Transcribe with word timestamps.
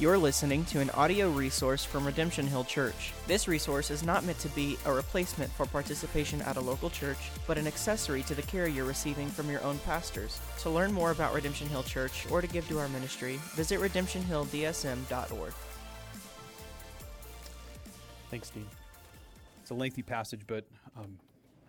You're 0.00 0.16
listening 0.16 0.64
to 0.64 0.80
an 0.80 0.88
audio 0.94 1.28
resource 1.28 1.84
from 1.84 2.06
Redemption 2.06 2.46
Hill 2.46 2.64
Church. 2.64 3.12
This 3.26 3.46
resource 3.46 3.90
is 3.90 4.02
not 4.02 4.24
meant 4.24 4.38
to 4.38 4.48
be 4.48 4.78
a 4.86 4.92
replacement 4.94 5.52
for 5.52 5.66
participation 5.66 6.40
at 6.40 6.56
a 6.56 6.60
local 6.60 6.88
church, 6.88 7.18
but 7.46 7.58
an 7.58 7.66
accessory 7.66 8.22
to 8.22 8.34
the 8.34 8.40
care 8.40 8.66
you're 8.66 8.86
receiving 8.86 9.28
from 9.28 9.50
your 9.50 9.62
own 9.62 9.76
pastors. 9.80 10.40
To 10.60 10.70
learn 10.70 10.90
more 10.90 11.10
about 11.10 11.34
Redemption 11.34 11.68
Hill 11.68 11.82
Church 11.82 12.26
or 12.30 12.40
to 12.40 12.46
give 12.46 12.66
to 12.68 12.78
our 12.78 12.88
ministry, 12.88 13.38
visit 13.52 13.78
redemptionhilldsm.org. 13.78 15.52
Thanks, 18.30 18.48
Dean. 18.48 18.66
It's 19.60 19.70
a 19.70 19.74
lengthy 19.74 20.00
passage, 20.00 20.46
but 20.46 20.64
um, 20.96 21.18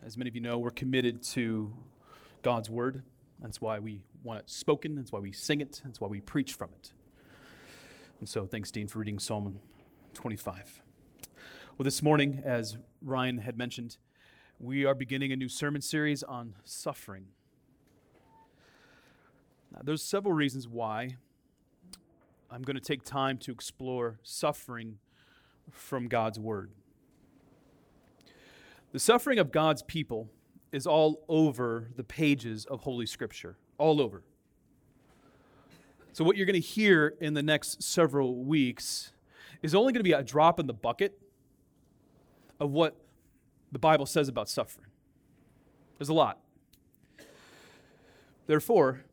as 0.06 0.16
many 0.16 0.30
of 0.30 0.36
you 0.36 0.42
know, 0.42 0.58
we're 0.58 0.70
committed 0.70 1.22
to 1.34 1.74
God's 2.44 2.70
Word. 2.70 3.04
That's 3.42 3.60
why 3.60 3.80
we 3.80 4.04
want 4.24 4.40
it 4.40 4.50
spoken, 4.50 4.96
that's 4.96 5.12
why 5.12 5.20
we 5.20 5.34
sing 5.34 5.60
it, 5.60 5.82
that's 5.84 6.00
why 6.00 6.08
we 6.08 6.22
preach 6.22 6.54
from 6.54 6.70
it. 6.82 6.94
And 8.22 8.30
so, 8.30 8.46
thanks, 8.46 8.70
Dean, 8.70 8.88
for 8.88 9.00
reading 9.00 9.18
Psalm 9.18 9.60
25. 10.14 10.84
Well, 11.76 11.84
this 11.84 12.04
morning, 12.04 12.44
as 12.46 12.78
Ryan 13.02 13.40
had 13.40 13.58
mentioned, 13.58 13.98
we 14.60 14.86
are 14.86 14.94
beginning 14.94 15.32
a 15.32 15.36
new 15.36 15.50
sermon 15.50 15.82
series 15.82 16.22
on 16.22 16.54
suffering. 16.64 17.26
Now, 19.74 19.80
there's 19.84 20.04
several 20.04 20.36
reasons 20.36 20.68
why 20.68 21.18
I'm 22.52 22.62
going 22.62 22.76
to 22.76 22.80
take 22.80 23.04
time 23.04 23.40
to 23.40 23.52
explore 23.52 24.20
suffering 24.22 25.00
from 25.72 26.08
God's 26.08 26.38
Word. 26.40 26.70
The 28.92 29.00
suffering 29.00 29.40
of 29.40 29.52
God's 29.52 29.82
people 29.82 30.30
is 30.72 30.86
all 30.86 31.26
over 31.28 31.90
the 31.96 32.04
pages 32.04 32.66
of 32.66 32.82
Holy 32.82 33.08
Scripture, 33.08 33.58
all 33.80 34.00
over. 34.00 34.22
So, 36.14 36.24
what 36.26 36.36
you're 36.36 36.46
going 36.46 36.62
to 36.62 36.68
hear 36.68 37.16
in 37.22 37.34
the 37.34 37.44
next 37.44 37.84
several 37.84 38.44
weeks 38.44 39.14
is 39.62 39.74
only 39.74 39.94
going 39.94 40.02
to 40.02 40.04
be 40.04 40.12
a 40.12 40.24
drop 40.24 40.60
in 40.60 40.68
the 40.68 40.74
bucket 40.74 41.18
of 42.60 42.72
what 42.72 42.96
the 43.72 43.80
Bible 43.80 44.06
says 44.06 44.28
about 44.28 44.50
suffering. 44.50 44.88
There's 45.98 46.10
a 46.10 46.14
lot. 46.14 46.40
Therefore, 48.48 49.04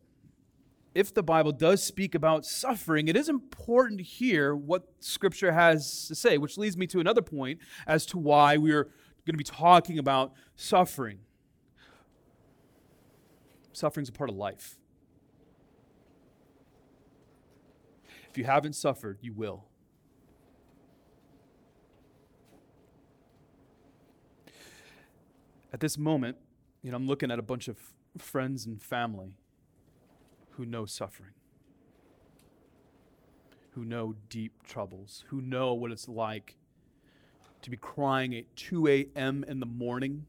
if 0.95 1.15
the 1.15 1.23
Bible 1.23 1.53
does 1.53 1.83
speak 1.85 2.17
about 2.17 2.45
suffering, 2.45 3.07
it 3.07 3.17
is 3.17 3.29
important 3.29 3.99
to 3.99 4.05
hear 4.05 4.57
what 4.57 4.89
Scripture 4.99 5.53
has 5.53 6.09
to 6.09 6.15
say, 6.17 6.39
which 6.39 6.59
leads 6.59 6.77
me 6.77 6.89
to 6.89 6.99
another 6.99 7.23
point 7.23 7.61
as 7.87 8.05
to 8.07 8.19
why 8.19 8.57
we're 8.57 8.85
going 8.85 9.35
to 9.35 9.39
be 9.39 9.45
talking 9.45 9.99
about 9.99 10.33
suffering. 10.57 11.21
Suffering's 13.73 14.09
a 14.09 14.13
part 14.13 14.29
of 14.29 14.37
life. 14.37 14.77
You 18.39 18.45
haven't 18.45 18.75
suffered, 18.75 19.19
you 19.21 19.33
will. 19.33 19.65
At 25.73 25.81
this 25.81 25.99
moment, 25.99 26.37
you 26.83 26.93
know, 26.93 26.97
I'm 26.97 27.09
looking 27.09 27.33
at 27.33 27.41
a 27.41 27.43
bunch 27.43 27.67
of 27.67 27.77
friends 28.17 28.65
and 28.65 28.81
family 28.81 29.35
who 30.51 30.65
know 30.65 30.87
suffering, 30.87 31.33
who 33.73 33.85
know 33.85 34.15
deep 34.29 34.63
troubles, 34.63 35.25
who 35.29 35.41
know 35.41 35.75
what 35.75 35.91
it's 35.91 36.09
like 36.09 36.55
to 37.63 37.71
be 37.71 37.77
crying 37.77 38.37
at 38.37 38.45
2 38.55 38.87
a.m. 38.87 39.45
in 39.49 39.59
the 39.59 39.67
morning. 39.67 40.27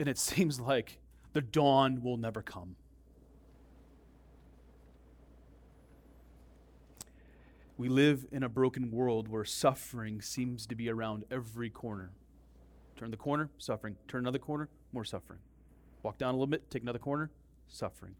And 0.00 0.08
it 0.08 0.16
seems 0.18 0.58
like 0.58 0.98
the 1.34 1.42
dawn 1.42 2.02
will 2.02 2.16
never 2.16 2.40
come. 2.40 2.76
We 7.78 7.88
live 7.88 8.26
in 8.32 8.42
a 8.42 8.48
broken 8.48 8.90
world 8.90 9.28
where 9.28 9.44
suffering 9.44 10.22
seems 10.22 10.66
to 10.66 10.74
be 10.74 10.88
around 10.88 11.24
every 11.30 11.68
corner. 11.68 12.12
Turn 12.96 13.10
the 13.10 13.18
corner, 13.18 13.50
suffering. 13.58 13.96
Turn 14.08 14.20
another 14.20 14.38
corner, 14.38 14.70
more 14.92 15.04
suffering. 15.04 15.40
Walk 16.02 16.16
down 16.16 16.30
a 16.30 16.36
little 16.36 16.46
bit, 16.46 16.70
take 16.70 16.82
another 16.82 16.98
corner, 16.98 17.30
suffering. 17.68 18.14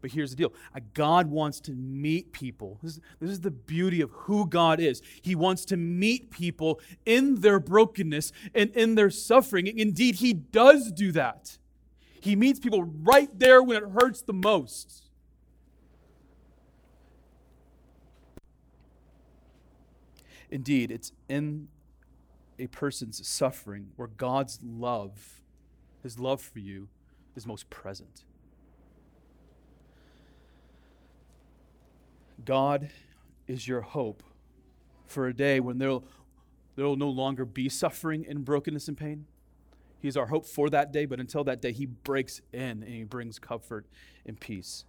But 0.00 0.12
here's 0.12 0.30
the 0.30 0.36
deal 0.36 0.52
uh, 0.74 0.80
God 0.94 1.28
wants 1.28 1.60
to 1.60 1.72
meet 1.72 2.32
people. 2.32 2.78
This 2.82 2.92
is, 2.92 3.00
this 3.20 3.30
is, 3.30 3.40
the 3.40 3.50
beauty 3.50 4.00
of 4.00 4.10
who 4.10 4.46
God 4.46 4.80
is. 4.80 5.02
He 5.22 5.34
wants 5.34 5.64
to 5.66 5.76
meet 5.76 6.30
people 6.30 6.80
in 7.06 7.40
their 7.40 7.60
brokenness 7.60 8.32
and 8.54 8.70
in 8.70 8.94
their 8.94 9.10
suffering. 9.10 9.66
Indeed, 9.66 10.16
He 10.16 10.32
does 10.32 10.90
do 10.90 11.12
that. 11.12 11.58
He 12.20 12.34
meets 12.34 12.58
people 12.58 12.82
right 12.82 13.30
there 13.38 13.62
when 13.62 13.82
it 13.82 13.90
hurts 13.90 14.22
the 14.22 14.32
most. 14.32 15.07
Indeed, 20.50 20.90
it's 20.90 21.12
in 21.28 21.68
a 22.58 22.66
person's 22.68 23.26
suffering 23.26 23.90
where 23.96 24.08
God's 24.08 24.58
love, 24.62 25.42
his 26.02 26.18
love 26.18 26.40
for 26.40 26.58
you, 26.58 26.88
is 27.36 27.46
most 27.46 27.70
present. 27.70 28.24
God 32.44 32.90
is 33.46 33.68
your 33.68 33.82
hope 33.82 34.22
for 35.06 35.26
a 35.26 35.34
day 35.34 35.60
when 35.60 35.78
there 35.78 36.00
will 36.76 36.96
no 36.96 37.10
longer 37.10 37.44
be 37.44 37.68
suffering 37.68 38.26
and 38.28 38.44
brokenness 38.44 38.88
and 38.88 38.96
pain. 38.96 39.26
He's 40.00 40.16
our 40.16 40.26
hope 40.26 40.46
for 40.46 40.70
that 40.70 40.92
day, 40.92 41.06
but 41.06 41.20
until 41.20 41.44
that 41.44 41.60
day, 41.60 41.72
He 41.72 41.86
breaks 41.86 42.40
in 42.52 42.82
and 42.82 42.88
He 42.88 43.04
brings 43.04 43.38
comfort 43.38 43.86
and 44.24 44.38
peace. 44.38 44.84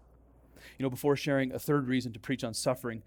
You 0.78 0.84
know, 0.84 0.90
before 0.90 1.16
sharing 1.16 1.52
a 1.52 1.59
third 1.59 1.88
reason 1.88 2.14
to 2.14 2.19
preach 2.19 2.44
on 2.44 2.53
suffering, 2.53 3.02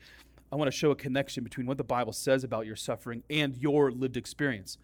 I 0.52 0.56
want 0.56 0.70
to 0.70 0.76
show 0.76 0.90
a 0.90 0.94
connection 0.94 1.42
between 1.42 1.66
what 1.66 1.78
the 1.78 1.84
Bible 1.84 2.12
says 2.12 2.44
about 2.44 2.66
your 2.66 2.76
suffering 2.76 3.22
and 3.30 3.56
your 3.56 3.90
lived 3.90 4.18
experience. 4.18 4.76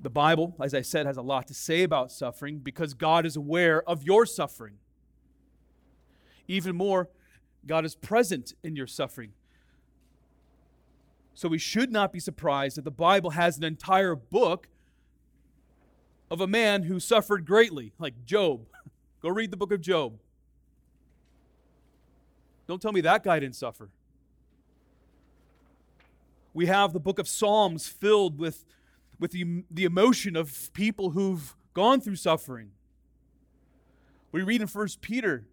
The 0.00 0.10
Bible, 0.10 0.56
as 0.60 0.74
I 0.74 0.82
said, 0.82 1.06
has 1.06 1.16
a 1.16 1.22
lot 1.22 1.46
to 1.46 1.54
say 1.54 1.84
about 1.84 2.10
suffering 2.10 2.58
because 2.58 2.92
God 2.92 3.24
is 3.24 3.36
aware 3.36 3.88
of 3.88 4.02
your 4.02 4.26
suffering. 4.26 4.74
Even 6.48 6.74
more, 6.74 7.08
God 7.66 7.84
is 7.84 7.94
present 7.94 8.54
in 8.64 8.74
your 8.74 8.88
suffering. 8.88 9.30
So 11.34 11.48
we 11.48 11.58
should 11.58 11.92
not 11.92 12.12
be 12.12 12.18
surprised 12.18 12.76
that 12.76 12.84
the 12.84 12.90
Bible 12.90 13.30
has 13.30 13.56
an 13.58 13.64
entire 13.64 14.16
book 14.16 14.66
of 16.32 16.40
a 16.40 16.48
man 16.48 16.82
who 16.82 16.98
suffered 16.98 17.46
greatly, 17.46 17.92
like 18.00 18.24
Job. 18.24 18.66
Go 19.22 19.28
read 19.28 19.52
the 19.52 19.56
book 19.56 19.72
of 19.72 19.80
Job. 19.80 20.18
Don't 22.66 22.82
tell 22.82 22.92
me 22.92 23.02
that 23.02 23.22
guy 23.22 23.38
didn't 23.38 23.54
suffer 23.54 23.90
we 26.56 26.64
have 26.64 26.94
the 26.94 27.00
book 27.00 27.18
of 27.18 27.28
Psalms 27.28 27.86
filled 27.86 28.38
with, 28.38 28.64
with 29.20 29.32
the, 29.32 29.62
the 29.70 29.84
emotion 29.84 30.36
of 30.36 30.72
people 30.72 31.10
who've 31.10 31.54
gone 31.74 32.00
through 32.00 32.16
suffering. 32.16 32.70
We 34.32 34.40
read 34.40 34.62
in 34.62 34.66
1 34.66 34.88
Peter 35.02 35.46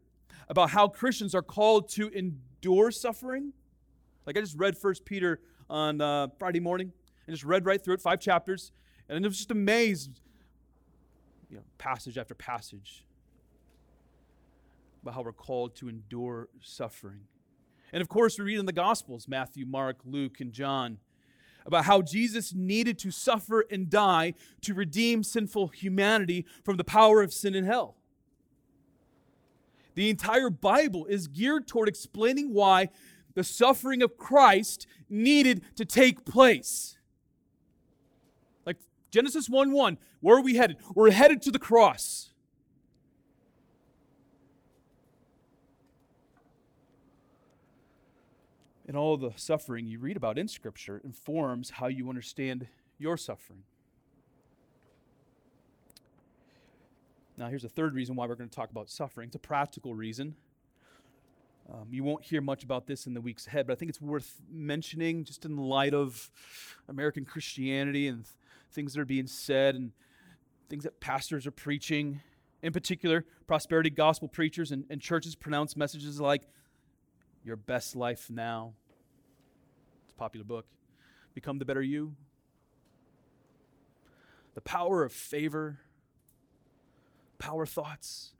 about 0.47 0.69
how 0.69 0.87
Christians 0.87 1.35
are 1.35 1.41
called 1.41 1.89
to 1.89 2.07
endure 2.07 2.89
suffering. 2.89 3.51
Like 4.25 4.37
I 4.37 4.39
just 4.39 4.57
read 4.57 4.77
1 4.79 4.93
Peter 5.03 5.41
on 5.69 5.99
uh, 5.99 6.27
Friday 6.39 6.61
morning 6.61 6.93
and 7.27 7.35
just 7.35 7.43
read 7.43 7.65
right 7.65 7.83
through 7.83 7.95
it, 7.95 8.01
five 8.01 8.21
chapters, 8.21 8.71
and 9.09 9.25
I 9.25 9.27
was 9.27 9.35
just 9.35 9.51
amazed, 9.51 10.21
you 11.49 11.57
know, 11.57 11.63
passage 11.77 12.17
after 12.17 12.33
passage, 12.33 13.03
about 15.01 15.15
how 15.15 15.21
we're 15.21 15.33
called 15.33 15.75
to 15.75 15.89
endure 15.89 16.47
suffering. 16.61 17.27
And 17.93 18.01
of 18.01 18.09
course, 18.09 18.39
we 18.39 18.45
read 18.45 18.59
in 18.59 18.65
the 18.65 18.73
Gospels 18.73 19.27
Matthew, 19.27 19.67
Mark, 19.67 19.97
Luke, 20.03 20.41
and 20.41 20.51
John 20.51 20.97
about 21.65 21.85
how 21.85 22.01
Jesus 22.01 22.53
needed 22.53 22.97
to 22.99 23.11
suffer 23.11 23.65
and 23.71 23.89
die 23.89 24.33
to 24.61 24.73
redeem 24.73 25.23
sinful 25.23 25.67
humanity 25.67 26.45
from 26.65 26.75
the 26.75 26.83
power 26.83 27.21
of 27.21 27.31
sin 27.31 27.55
and 27.55 27.65
hell. 27.65 27.95
The 29.95 30.09
entire 30.09 30.49
Bible 30.49 31.05
is 31.05 31.27
geared 31.27 31.67
toward 31.67 31.87
explaining 31.87 32.51
why 32.51 32.89
the 33.35 33.43
suffering 33.43 34.01
of 34.01 34.17
Christ 34.17 34.87
needed 35.07 35.61
to 35.75 35.85
take 35.85 36.25
place. 36.25 36.97
Like 38.65 38.77
Genesis 39.11 39.47
1 39.47 39.71
1, 39.71 39.97
where 40.19 40.37
are 40.37 40.41
we 40.41 40.55
headed? 40.55 40.77
We're 40.95 41.11
headed 41.11 41.41
to 41.43 41.51
the 41.51 41.59
cross. 41.59 42.32
And 48.87 48.97
all 48.97 49.17
the 49.17 49.31
suffering 49.35 49.87
you 49.87 49.99
read 49.99 50.17
about 50.17 50.37
in 50.37 50.47
Scripture 50.47 51.01
informs 51.03 51.71
how 51.71 51.87
you 51.87 52.09
understand 52.09 52.67
your 52.97 53.17
suffering. 53.17 53.63
Now, 57.37 57.47
here's 57.47 57.63
a 57.63 57.69
third 57.69 57.95
reason 57.95 58.15
why 58.15 58.27
we're 58.27 58.35
going 58.35 58.49
to 58.49 58.55
talk 58.55 58.69
about 58.69 58.89
suffering. 58.89 59.27
It's 59.27 59.35
a 59.35 59.39
practical 59.39 59.95
reason. 59.95 60.35
Um, 61.71 61.87
you 61.89 62.03
won't 62.03 62.23
hear 62.23 62.41
much 62.41 62.63
about 62.63 62.87
this 62.87 63.07
in 63.07 63.13
the 63.13 63.21
weeks 63.21 63.47
ahead, 63.47 63.65
but 63.65 63.73
I 63.73 63.75
think 63.75 63.89
it's 63.89 64.01
worth 64.01 64.41
mentioning 64.51 65.23
just 65.23 65.45
in 65.45 65.55
the 65.55 65.61
light 65.61 65.93
of 65.93 66.29
American 66.89 67.25
Christianity 67.25 68.07
and 68.07 68.25
th- 68.25 68.35
things 68.71 68.93
that 68.93 69.01
are 69.01 69.05
being 69.05 69.27
said 69.27 69.75
and 69.75 69.91
things 70.69 70.83
that 70.83 70.99
pastors 70.99 71.47
are 71.47 71.51
preaching. 71.51 72.21
In 72.61 72.73
particular, 72.73 73.25
prosperity 73.47 73.89
gospel 73.89 74.27
preachers 74.27 74.71
and, 74.71 74.85
and 74.89 75.01
churches 75.01 75.35
pronounce 75.35 75.75
messages 75.75 76.19
like 76.19 76.43
Your 77.43 77.55
Best 77.55 77.95
Life 77.95 78.29
Now. 78.29 78.73
It's 80.05 80.13
a 80.13 80.17
popular 80.17 80.45
book. 80.45 80.65
Become 81.33 81.59
the 81.59 81.65
Better 81.65 81.81
You. 81.81 82.15
The 84.55 84.61
Power 84.61 85.03
of 85.03 85.11
Favor. 85.11 85.79
Power 87.39 87.65
Thoughts. 87.65 88.33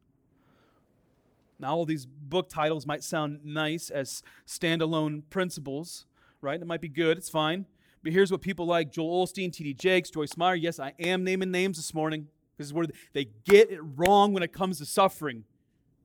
Now, 1.59 1.75
all 1.75 1.85
these 1.85 2.05
book 2.05 2.49
titles 2.49 2.85
might 2.85 3.03
sound 3.03 3.39
nice 3.43 3.89
as 3.89 4.23
standalone 4.47 5.23
principles, 5.29 6.05
right? 6.41 6.59
It 6.59 6.65
might 6.65 6.81
be 6.81 6.89
good, 6.89 7.17
it's 7.17 7.29
fine. 7.29 7.65
But 8.03 8.11
here's 8.11 8.31
what 8.31 8.41
people 8.41 8.65
like 8.65 8.91
Joel 8.91 9.25
Osteen, 9.25 9.51
T.D. 9.51 9.75
Jakes, 9.75 10.09
Joyce 10.09 10.35
Meyer, 10.35 10.55
yes, 10.55 10.79
I 10.79 10.93
am 10.99 11.23
naming 11.23 11.51
names 11.51 11.77
this 11.77 11.93
morning. 11.93 12.27
This 12.57 12.67
is 12.67 12.73
where 12.73 12.85
they 13.13 13.25
get 13.45 13.71
it 13.71 13.79
wrong 13.95 14.33
when 14.33 14.43
it 14.43 14.51
comes 14.51 14.77
to 14.79 14.85
suffering. 14.85 15.45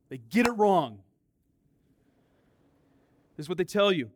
They 0.08 0.18
get 0.18 0.46
it 0.46 0.52
wrong. 0.52 1.00
This 3.38 3.44
is 3.44 3.48
what 3.48 3.56
they 3.56 3.64
tell 3.64 3.92
you. 3.92 4.10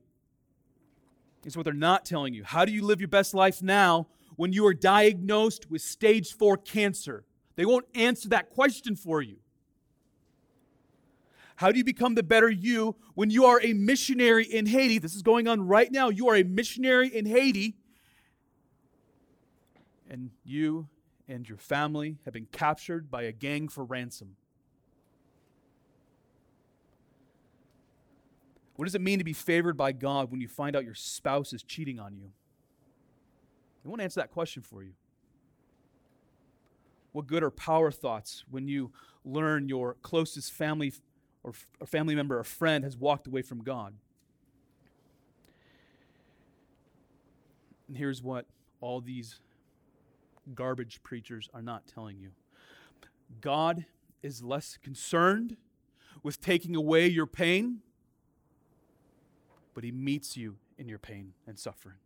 Is 1.44 1.56
what 1.56 1.62
they're 1.62 1.72
not 1.72 2.04
telling 2.04 2.34
you. 2.34 2.42
How 2.42 2.64
do 2.64 2.72
you 2.72 2.84
live 2.84 3.00
your 3.00 3.06
best 3.06 3.34
life 3.34 3.62
now 3.62 4.08
when 4.34 4.52
you 4.52 4.66
are 4.66 4.74
diagnosed 4.74 5.70
with 5.70 5.80
stage 5.80 6.32
four 6.32 6.56
cancer? 6.56 7.24
They 7.54 7.64
won't 7.64 7.86
answer 7.94 8.28
that 8.30 8.50
question 8.50 8.96
for 8.96 9.22
you. 9.22 9.36
How 11.54 11.70
do 11.70 11.78
you 11.78 11.84
become 11.84 12.16
the 12.16 12.24
better 12.24 12.50
you 12.50 12.96
when 13.14 13.30
you 13.30 13.44
are 13.44 13.60
a 13.62 13.72
missionary 13.74 14.44
in 14.44 14.66
Haiti? 14.66 14.98
This 14.98 15.14
is 15.14 15.22
going 15.22 15.46
on 15.46 15.68
right 15.68 15.92
now. 15.92 16.08
You 16.08 16.28
are 16.28 16.34
a 16.34 16.42
missionary 16.42 17.06
in 17.06 17.26
Haiti, 17.26 17.76
and 20.10 20.30
you 20.44 20.88
and 21.28 21.48
your 21.48 21.58
family 21.58 22.18
have 22.24 22.34
been 22.34 22.48
captured 22.50 23.08
by 23.08 23.22
a 23.22 23.32
gang 23.32 23.68
for 23.68 23.84
ransom. 23.84 24.34
What 28.76 28.86
does 28.86 28.94
it 28.94 29.00
mean 29.00 29.18
to 29.18 29.24
be 29.24 29.32
favored 29.32 29.76
by 29.76 29.92
God 29.92 30.30
when 30.30 30.40
you 30.40 30.48
find 30.48 30.74
out 30.74 30.84
your 30.84 30.94
spouse 30.94 31.52
is 31.52 31.62
cheating 31.62 31.98
on 31.98 32.16
you? 32.16 32.30
They 33.82 33.88
won't 33.88 34.00
answer 34.00 34.20
that 34.20 34.30
question 34.30 34.62
for 34.62 34.82
you. 34.82 34.92
What 37.12 37.26
good 37.26 37.42
are 37.42 37.50
power 37.50 37.90
thoughts 37.90 38.44
when 38.50 38.68
you 38.68 38.92
learn 39.24 39.68
your 39.68 39.96
closest 40.02 40.52
family 40.52 40.92
or, 41.42 41.52
or 41.80 41.86
family 41.86 42.14
member 42.14 42.38
or 42.38 42.44
friend 42.44 42.84
has 42.84 42.96
walked 42.96 43.26
away 43.26 43.42
from 43.42 43.62
God? 43.62 43.94
And 47.88 47.96
here's 47.98 48.22
what 48.22 48.46
all 48.80 49.00
these 49.02 49.40
garbage 50.54 51.02
preachers 51.02 51.48
are 51.52 51.62
not 51.62 51.86
telling 51.86 52.18
you 52.18 52.30
God 53.40 53.84
is 54.22 54.42
less 54.42 54.78
concerned 54.82 55.56
with 56.22 56.40
taking 56.40 56.76
away 56.76 57.06
your 57.08 57.26
pain, 57.26 57.80
but 59.74 59.84
He 59.84 59.92
meets 59.92 60.36
you 60.36 60.56
in 60.78 60.88
your 60.88 60.98
pain 60.98 61.32
and 61.46 61.58
suffering. 61.58 61.96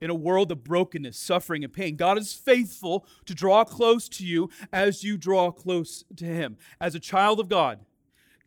In 0.00 0.08
a 0.08 0.14
world 0.14 0.50
of 0.50 0.64
brokenness, 0.64 1.18
suffering, 1.18 1.62
and 1.62 1.72
pain, 1.72 1.96
God 1.96 2.16
is 2.16 2.32
faithful 2.32 3.04
to 3.26 3.34
draw 3.34 3.64
close 3.64 4.08
to 4.10 4.24
you 4.24 4.48
as 4.72 5.04
you 5.04 5.18
draw 5.18 5.50
close 5.50 6.04
to 6.16 6.24
Him. 6.24 6.56
As 6.80 6.94
a 6.94 7.00
child 7.00 7.38
of 7.38 7.48
God, 7.48 7.80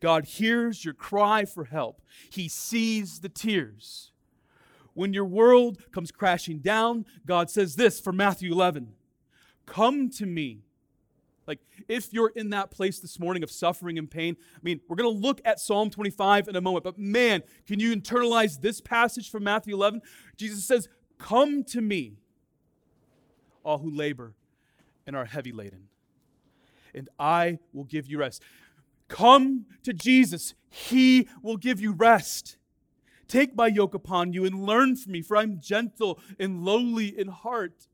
God 0.00 0.24
hears 0.24 0.84
your 0.84 0.94
cry 0.94 1.44
for 1.44 1.64
help, 1.64 2.02
He 2.30 2.48
sees 2.48 3.20
the 3.20 3.28
tears. 3.28 4.10
When 4.94 5.12
your 5.12 5.24
world 5.24 5.90
comes 5.92 6.12
crashing 6.12 6.58
down, 6.58 7.04
God 7.26 7.50
says 7.50 7.74
this 7.76 8.00
for 8.00 8.12
Matthew 8.12 8.52
11 8.52 8.92
Come 9.66 10.10
to 10.10 10.26
me. 10.26 10.62
Like, 11.46 11.60
if 11.88 12.12
you're 12.12 12.32
in 12.34 12.50
that 12.50 12.70
place 12.70 12.98
this 12.98 13.18
morning 13.18 13.42
of 13.42 13.50
suffering 13.50 13.98
and 13.98 14.10
pain, 14.10 14.36
I 14.54 14.60
mean, 14.62 14.80
we're 14.88 14.96
going 14.96 15.12
to 15.12 15.26
look 15.26 15.40
at 15.44 15.60
Psalm 15.60 15.90
25 15.90 16.48
in 16.48 16.56
a 16.56 16.60
moment, 16.60 16.84
but 16.84 16.98
man, 16.98 17.42
can 17.66 17.80
you 17.80 17.94
internalize 17.94 18.60
this 18.60 18.80
passage 18.80 19.30
from 19.30 19.44
Matthew 19.44 19.74
11? 19.74 20.02
Jesus 20.36 20.64
says, 20.64 20.88
Come 21.18 21.64
to 21.64 21.80
me, 21.80 22.18
all 23.62 23.78
who 23.78 23.90
labor 23.90 24.34
and 25.06 25.14
are 25.14 25.26
heavy 25.26 25.52
laden, 25.52 25.88
and 26.94 27.08
I 27.18 27.58
will 27.72 27.84
give 27.84 28.06
you 28.06 28.18
rest. 28.18 28.42
Come 29.08 29.66
to 29.82 29.92
Jesus, 29.92 30.54
He 30.70 31.28
will 31.42 31.56
give 31.56 31.80
you 31.80 31.92
rest. 31.92 32.56
Take 33.28 33.56
my 33.56 33.66
yoke 33.66 33.94
upon 33.94 34.32
you 34.32 34.44
and 34.44 34.66
learn 34.66 34.96
from 34.96 35.12
me, 35.12 35.22
for 35.22 35.36
I'm 35.36 35.60
gentle 35.60 36.20
and 36.38 36.64
lowly 36.64 37.18
in 37.18 37.28
heart. 37.28 37.86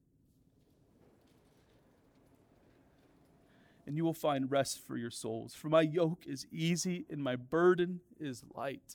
And 3.91 3.97
you 3.97 4.05
will 4.05 4.15
find 4.15 4.49
rest 4.49 4.87
for 4.87 4.97
your 4.97 5.11
souls. 5.11 5.53
For 5.53 5.69
my 5.69 5.81
yoke 5.81 6.23
is 6.25 6.47
easy 6.53 7.07
and 7.11 7.21
my 7.21 7.35
burden 7.35 7.99
is 8.21 8.45
light. 8.55 8.95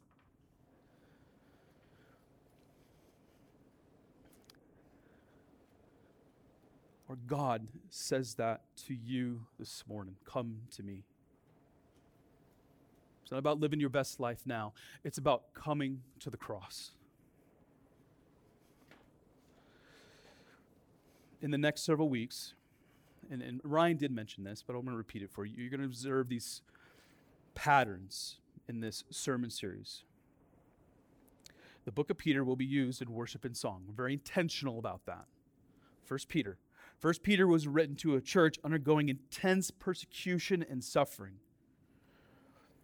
Or 7.09 7.17
God 7.27 7.67
says 7.89 8.35
that 8.35 8.61
to 8.87 8.93
you 8.95 9.41
this 9.59 9.83
morning 9.85 10.15
Come 10.23 10.59
to 10.77 10.81
me. 10.81 11.03
It's 13.23 13.33
not 13.33 13.39
about 13.39 13.59
living 13.59 13.81
your 13.81 13.89
best 13.89 14.21
life 14.21 14.43
now, 14.45 14.71
it's 15.03 15.17
about 15.17 15.53
coming 15.53 16.03
to 16.21 16.29
the 16.29 16.37
cross. 16.37 16.91
In 21.41 21.51
the 21.51 21.57
next 21.57 21.81
several 21.81 22.07
weeks, 22.07 22.53
and, 23.31 23.41
and 23.41 23.61
Ryan 23.63 23.97
did 23.97 24.11
mention 24.11 24.43
this, 24.43 24.63
but 24.65 24.73
I'm 24.73 24.81
going 24.81 24.93
to 24.93 24.97
repeat 24.97 25.21
it 25.21 25.31
for 25.31 25.45
you. 25.45 25.55
You're 25.57 25.69
going 25.69 25.79
to 25.79 25.85
observe 25.85 26.29
these 26.29 26.61
patterns 27.53 28.37
in 28.67 28.79
this 28.79 29.03
sermon 29.09 29.49
series. 29.49 30.03
The 31.85 31.91
book 31.91 32.09
of 32.09 32.17
Peter 32.17 32.43
will 32.43 32.55
be 32.55 32.65
used 32.65 33.01
in 33.01 33.11
worship 33.11 33.45
and 33.45 33.55
song. 33.55 33.83
We're 33.87 33.93
very 33.93 34.13
intentional 34.13 34.79
about 34.79 35.05
that. 35.05 35.25
First 36.03 36.27
Peter. 36.27 36.57
First 36.99 37.23
Peter 37.23 37.47
was 37.47 37.67
written 37.67 37.95
to 37.97 38.15
a 38.15 38.21
church 38.21 38.57
undergoing 38.63 39.09
intense 39.09 39.69
persecution 39.69 40.65
and 40.67 40.83
suffering. 40.83 41.35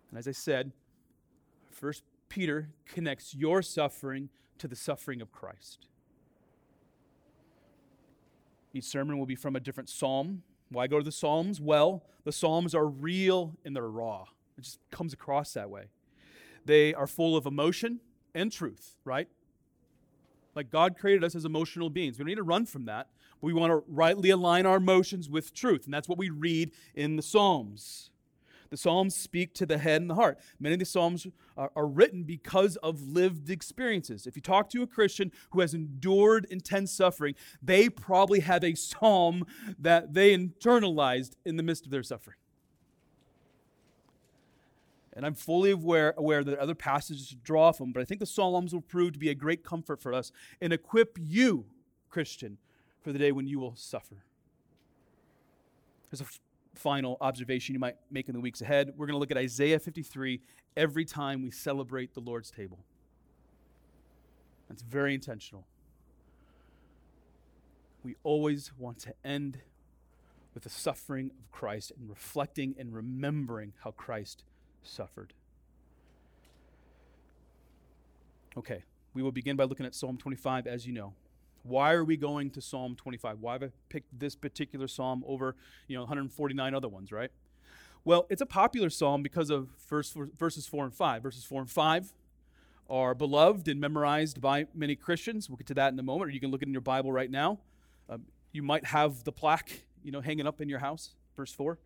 And 0.10 0.20
as 0.20 0.28
I 0.28 0.34
said, 0.34 0.72
First 1.72 2.04
Peter 2.30 2.70
connects 2.86 3.34
your 3.34 3.62
suffering 3.62 4.30
to 4.60 4.68
the 4.68 4.76
suffering 4.76 5.22
of 5.22 5.32
Christ. 5.32 5.88
Each 8.74 8.86
sermon 8.86 9.18
will 9.18 9.26
be 9.26 9.36
from 9.36 9.56
a 9.56 9.60
different 9.60 9.90
psalm. 9.90 10.44
Why 10.72 10.88
go 10.88 10.98
to 10.98 11.04
the 11.04 11.12
Psalms? 11.12 11.60
Well, 11.60 12.04
the 12.24 12.32
Psalms 12.32 12.74
are 12.74 12.88
real 12.88 13.58
and 13.66 13.76
they're 13.76 13.90
raw. 13.90 14.26
It 14.58 14.62
just 14.62 14.80
comes 14.90 15.12
across 15.12 15.54
that 15.54 15.70
way. 15.70 15.88
They 16.66 16.94
are 16.94 17.08
full 17.08 17.36
of 17.36 17.46
emotion 17.46 18.00
and 18.34 18.52
truth, 18.52 18.98
right? 19.04 19.28
Like 20.56 20.70
God 20.70 20.98
created 20.98 21.24
us 21.24 21.36
as 21.36 21.44
emotional 21.44 21.90
beings. 21.90 22.18
We 22.18 22.24
don't 22.24 22.30
need 22.30 22.36
to 22.36 22.44
run 22.44 22.66
from 22.66 22.86
that. 22.86 23.08
But 23.42 23.48
we 23.48 23.54
want 23.54 23.72
to 23.72 23.84
rightly 23.88 24.30
align 24.30 24.66
our 24.66 24.78
emotions 24.78 25.30
with 25.30 25.54
truth. 25.54 25.86
And 25.86 25.94
that's 25.94 26.08
what 26.08 26.18
we 26.18 26.30
read 26.30 26.72
in 26.96 27.16
the 27.16 27.22
Psalms. 27.22 28.12
The 28.72 28.78
Psalms 28.78 29.16
speak 29.16 29.54
to 29.56 29.66
the 29.66 29.78
head 29.78 30.02
and 30.02 30.10
the 30.10 30.16
heart. 30.16 30.40
Many 30.58 30.74
of 30.74 30.80
the 30.80 30.86
Psalms 30.86 31.28
are, 31.58 31.72
are, 31.76 31.86
written 31.86 32.24
because 32.24 32.78
of 32.78 33.02
lived 33.02 33.50
experiences. 33.50 34.26
If 34.26 34.38
you 34.38 34.42
talk 34.42 34.70
to 34.70 34.82
a 34.82 34.88
Christian 34.88 35.34
who 35.52 35.60
has 35.60 35.74
endured 35.74 36.48
intense 36.50 36.94
suffering, 36.94 37.36
they 37.62 37.90
probably 37.90 38.40
have 38.40 38.64
a 38.64 38.74
psalm 38.76 39.46
that 39.78 40.14
they 40.14 40.36
internalized 40.36 41.34
in 41.46 41.58
the 41.58 41.64
midst 41.64 41.84
of 41.84 41.92
their 41.92 42.02
suffering. 42.02 42.38
And 45.14 45.26
I'm 45.26 45.36
fully 45.36 45.72
aware, 45.72 46.14
aware 46.16 46.42
that 46.42 46.58
other 46.58 46.74
passages 46.74 47.28
to 47.28 47.36
draw 47.36 47.74
from, 47.74 47.92
but 47.92 48.00
I 48.00 48.06
think 48.06 48.22
the 48.22 48.26
Psalms 48.26 48.74
will 48.74 48.80
prove 48.80 49.12
to 49.12 49.20
be 49.20 49.28
a 49.28 49.36
great 49.36 49.66
comfort 49.66 50.02
for 50.02 50.14
us 50.14 50.32
and 50.62 50.72
equip 50.72 51.18
you, 51.20 51.66
Christian, 52.10 52.58
for 53.02 53.12
the 53.12 53.20
day 53.20 53.34
when 53.34 53.48
you 53.48 53.60
will 53.60 53.76
suffer. 53.76 54.24
There's 56.10 56.22
a 56.22 56.26
final 56.76 57.18
observation 57.22 57.74
you 57.74 57.80
might 57.80 57.98
make 58.10 58.28
in 58.28 58.34
the 58.34 58.40
weeks 58.40 58.62
ahead. 58.62 58.94
We're 58.96 59.06
going 59.06 59.16
to 59.16 59.20
look 59.20 59.32
at 59.32 59.38
Isaiah 59.38 59.80
53 59.80 60.42
every 60.78 61.06
time 61.06 61.42
we 61.44 61.52
celebrate 61.52 62.14
the 62.14 62.22
Lord's 62.22 62.50
table. 62.50 62.80
That's 64.70 64.82
very 64.82 65.14
intentional. 65.14 65.66
We 68.04 68.16
always 68.24 68.72
want 68.78 69.00
to 69.00 69.14
end 69.24 69.60
with 70.54 70.64
the 70.64 70.70
suffering 70.70 71.32
of 71.40 71.52
Christ 71.52 71.92
and 71.98 72.10
reflecting 72.10 72.76
and 72.80 72.94
remembering 72.94 73.74
how 73.84 73.92
Christ 73.92 74.44
suffered. 74.82 75.34
Okay, 78.58 78.84
we 79.14 79.22
will 79.22 79.32
begin 79.32 79.56
by 79.56 79.64
looking 79.64 79.86
at 79.86 79.96
Psalm 79.96 80.18
25, 80.18 80.68
as 80.68 80.86
you 80.86 80.94
know. 80.94 81.14
Why 81.64 81.94
are 81.94 82.04
we 82.04 82.18
going 82.18 82.50
to 82.52 82.62
Psalm 82.62 82.96
25? 82.96 83.40
Why 83.40 83.54
have 83.54 83.64
I 83.64 83.70
picked 83.90 84.20
this 84.20 84.36
particular 84.36 84.88
psalm 84.88 85.24
over, 85.28 85.56
you 85.88 85.96
know, 85.96 86.02
149 86.02 86.74
other 86.74 86.88
ones, 86.88 87.12
right? 87.12 87.32
Well, 88.04 88.26
it's 88.30 88.42
a 88.42 88.48
popular 88.48 88.90
psalm 88.90 89.22
because 89.22 89.50
of 89.50 89.70
verse, 89.88 90.16
verses 90.38 90.66
4 90.66 90.86
and 90.86 90.94
5. 90.94 91.22
Verses 91.22 91.44
4 91.44 91.62
and 91.62 91.70
5 91.70 92.14
are 92.90 93.14
beloved 93.14 93.68
and 93.68 93.80
memorized 93.80 94.42
by 94.42 94.66
many 94.74 94.96
Christians. 94.96 95.50
We'll 95.50 95.58
get 95.58 95.68
to 95.68 95.74
that 95.76 95.94
in 95.94 96.00
a 96.00 96.04
moment, 96.04 96.30
or 96.30 96.34
you 96.34 96.40
can 96.40 96.50
look 96.50 96.64
it 96.64 96.68
in 96.68 96.74
your 96.74 96.82
Bible 96.82 97.12
right 97.12 97.30
now. 97.30 97.60
Um, 98.10 98.24
you 98.52 98.64
might 98.64 98.86
have 98.86 99.24
the 99.24 99.32
plaque, 99.32 99.84
you 100.04 100.12
know, 100.12 100.20
hanging 100.20 100.48
up 100.48 100.62
in 100.62 100.68
your 100.68 100.80
house, 100.80 101.12
verse 101.38 101.54
4. 101.54 101.78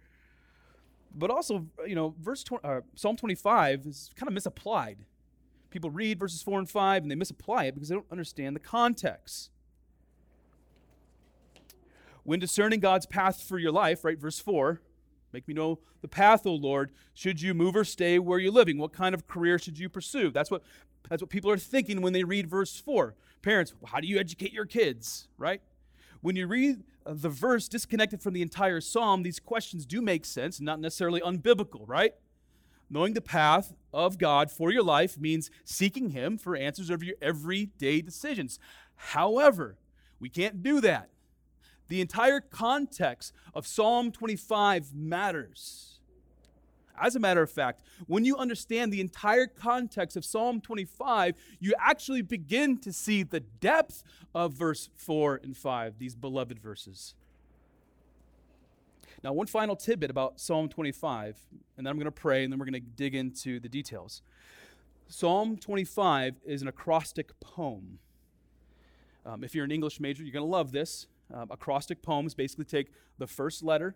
But 1.13 1.29
also, 1.29 1.67
you 1.86 1.96
know, 1.96 2.15
verse 2.20 2.44
20, 2.44 2.65
uh, 2.65 2.82
Psalm 2.96 3.17
25 3.17 3.86
is 3.86 4.10
kind 4.15 4.27
of 4.27 4.34
misapplied. 4.34 5.00
People 5.70 5.89
read 5.89 6.20
verses 6.20 6.41
4 6.41 6.60
and 6.60 6.70
5 6.70 7.03
and 7.03 7.12
they 7.12 7.15
misapply 7.15 7.65
it 7.65 7.75
because 7.75 7.89
they 7.89 7.96
don't 7.96 8.05
understand 8.12 8.55
the 8.55 8.62
context. 8.62 9.51
When 12.25 12.39
discerning 12.39 12.79
God's 12.79 13.05
path 13.05 13.44
for 13.44 13.60
your 13.60 13.72
life, 13.72 14.03
right, 14.03 14.20
verse 14.20 14.39
4, 14.39 14.82
make 15.32 15.48
me 15.48 15.53
know 15.53 15.77
the 16.01 16.08
path, 16.08 16.48
O 16.48 16.53
Lord. 16.53 16.91
Should 17.13 17.39
you 17.39 17.53
move 17.53 17.75
or 17.75 17.84
stay 17.84 18.17
where 18.17 18.39
you're 18.39 18.51
living? 18.51 18.79
What 18.79 18.94
kind 18.94 19.13
of 19.13 19.27
career 19.27 19.60
should 19.60 19.77
you 19.77 19.89
pursue? 19.89 20.32
That's 20.32 20.50
what, 20.50 20.63
that's 21.08 21.22
what 21.22 21.29
people 21.29 21.51
are 21.51 21.58
thinking 21.58 22.01
when 22.01 22.13
they 22.13 22.24
read 22.24 22.50
verse 22.50 22.79
4. 22.79 23.13
Parents, 23.44 23.75
how 23.86 24.00
do 24.00 24.08
you 24.08 24.17
educate 24.17 24.51
your 24.51 24.65
kids, 24.65 25.27
right? 25.38 25.62
When 26.22 26.36
you 26.36 26.48
read 26.48 26.84
the 27.05 27.29
verse 27.29 27.67
disconnected 27.67 28.24
from 28.24 28.34
the 28.34 28.41
entire 28.41 28.82
psalm, 28.82 29.22
these 29.22 29.39
questions 29.39 29.86
do 29.86 30.01
make 30.01 30.25
sense, 30.25 30.60
not 30.60 30.79
necessarily 30.79 31.22
unbiblical, 31.22 31.84
right? 31.86 32.15
Knowing 32.89 33.13
the 33.13 33.22
path 33.22 33.75
of 33.94 34.17
God 34.17 34.50
for 34.50 34.72
your 34.72 34.82
life 34.82 35.20
means 35.20 35.51
seeking 35.63 36.10
Him 36.10 36.39
for 36.39 36.55
answers 36.55 36.89
of 36.89 37.03
your 37.03 37.17
everyday 37.22 38.01
decisions. 38.01 38.58
However, 38.96 39.77
we 40.20 40.29
can't 40.29 40.63
do 40.63 40.82
that. 40.82 41.10
The 41.88 42.01
entire 42.01 42.42
context 42.42 43.34
of 43.54 43.68
Psalm 43.68 44.12
25 44.12 44.94
matters. 44.94 46.00
As 47.00 47.15
a 47.15 47.20
matter 47.20 47.42
of 47.42 47.51
fact, 47.51 47.82
when 48.08 48.24
you 48.24 48.38
understand 48.38 48.92
the 48.92 49.01
entire 49.01 49.48
context 49.48 50.15
of 50.15 50.24
Psalm 50.24 50.62
25, 50.62 51.36
you 51.60 51.74
actually 51.80 52.22
begin 52.22 52.77
to 52.80 52.94
see 52.94 53.24
the 53.24 53.42
depth 53.42 54.04
of 54.34 54.54
verse 54.54 54.89
4 54.96 55.42
and 55.44 55.56
5, 55.56 56.00
these 56.00 56.15
beloved 56.15 56.60
verses. 56.60 57.15
Now, 59.24 59.34
one 59.34 59.48
final 59.48 59.75
tidbit 59.75 60.10
about 60.10 60.39
Psalm 60.39 60.70
25, 60.70 61.38
and 61.77 61.86
then 61.86 61.92
I'm 61.92 61.98
going 61.98 62.06
to 62.06 62.12
pray, 62.12 62.44
and 62.44 62.54
then 62.54 62.60
we're 62.60 62.65
going 62.65 62.82
to 62.82 62.89
dig 62.96 63.15
into 63.15 63.60
the 63.60 63.70
details. 63.70 64.22
Psalm 65.08 65.58
25 65.58 66.36
is 66.46 66.62
an 66.62 66.68
acrostic 66.68 67.39
poem. 67.39 68.00
Um, 69.25 69.44
if 69.44 69.56
you're 69.56 69.65
an 69.65 69.72
English 69.72 70.00
major, 70.00 70.24
you're 70.24 70.34
going 70.34 70.46
to 70.46 70.50
love 70.50 70.72
this. 70.72 71.08
Um, 71.34 71.48
acrostic 71.51 72.01
poems 72.01 72.34
basically 72.34 72.65
take 72.65 72.91
the 73.17 73.27
first 73.27 73.63
letter 73.63 73.96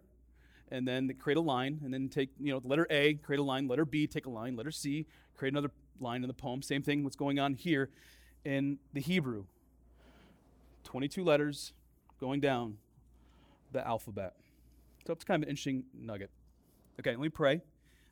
and 0.72 0.88
then 0.88 1.12
create 1.20 1.38
a 1.38 1.42
line, 1.42 1.80
and 1.84 1.92
then 1.92 2.10
take, 2.10 2.30
you 2.40 2.54
know, 2.54 2.60
the 2.60 2.68
letter 2.68 2.86
A, 2.92 3.16
create 3.16 3.40
a 3.40 3.44
line, 3.44 3.68
letter 3.68 3.86
B, 3.86 4.06
take 4.06 4.28
a 4.28 4.30
line, 4.30 4.56
letter 4.56 4.70
C, 4.70 5.08
create 5.36 5.52
another 5.52 5.72
line 6.00 6.24
in 6.24 6.28
the 6.28 6.34
poem. 6.34 6.62
Same 6.62 6.84
thing, 6.84 7.04
what's 7.04 7.16
going 7.16 7.40
on 7.40 7.56
here 7.56 7.90
in 8.46 8.78
the 8.94 9.02
Hebrew. 9.02 9.46
22 10.84 11.24
letters 11.24 11.74
going 12.20 12.40
down 12.40 12.78
the 13.72 13.86
alphabet. 13.86 14.36
So 15.08 15.14
it's 15.14 15.24
kind 15.24 15.42
of 15.42 15.48
an 15.48 15.50
interesting 15.50 15.86
nugget. 16.00 16.30
Okay, 17.00 17.12
let 17.12 17.20
me 17.20 17.30
pray. 17.30 17.62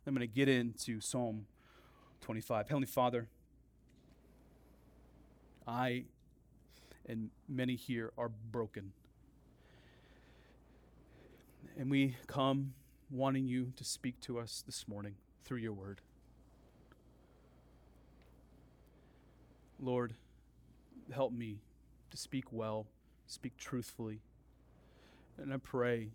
I'm 0.06 0.14
going 0.14 0.26
to 0.26 0.34
get 0.34 0.48
into 0.48 1.00
Psalm 1.00 1.46
25. 2.22 2.68
Heavenly 2.68 2.86
Father, 2.86 3.28
I 5.66 6.04
and 7.06 7.30
many 7.48 7.76
here 7.76 8.12
are 8.18 8.28
broken. 8.28 8.92
And 11.78 11.88
we 11.92 12.16
come 12.26 12.74
wanting 13.08 13.46
you 13.46 13.72
to 13.76 13.84
speak 13.84 14.20
to 14.22 14.40
us 14.40 14.64
this 14.66 14.88
morning 14.88 15.14
through 15.44 15.58
your 15.58 15.72
word. 15.72 16.00
Lord, 19.80 20.14
help 21.14 21.32
me 21.32 21.60
to 22.10 22.16
speak 22.16 22.46
well, 22.50 22.88
speak 23.28 23.56
truthfully. 23.56 24.22
And 25.40 25.54
I 25.54 25.58
pray 25.58 26.08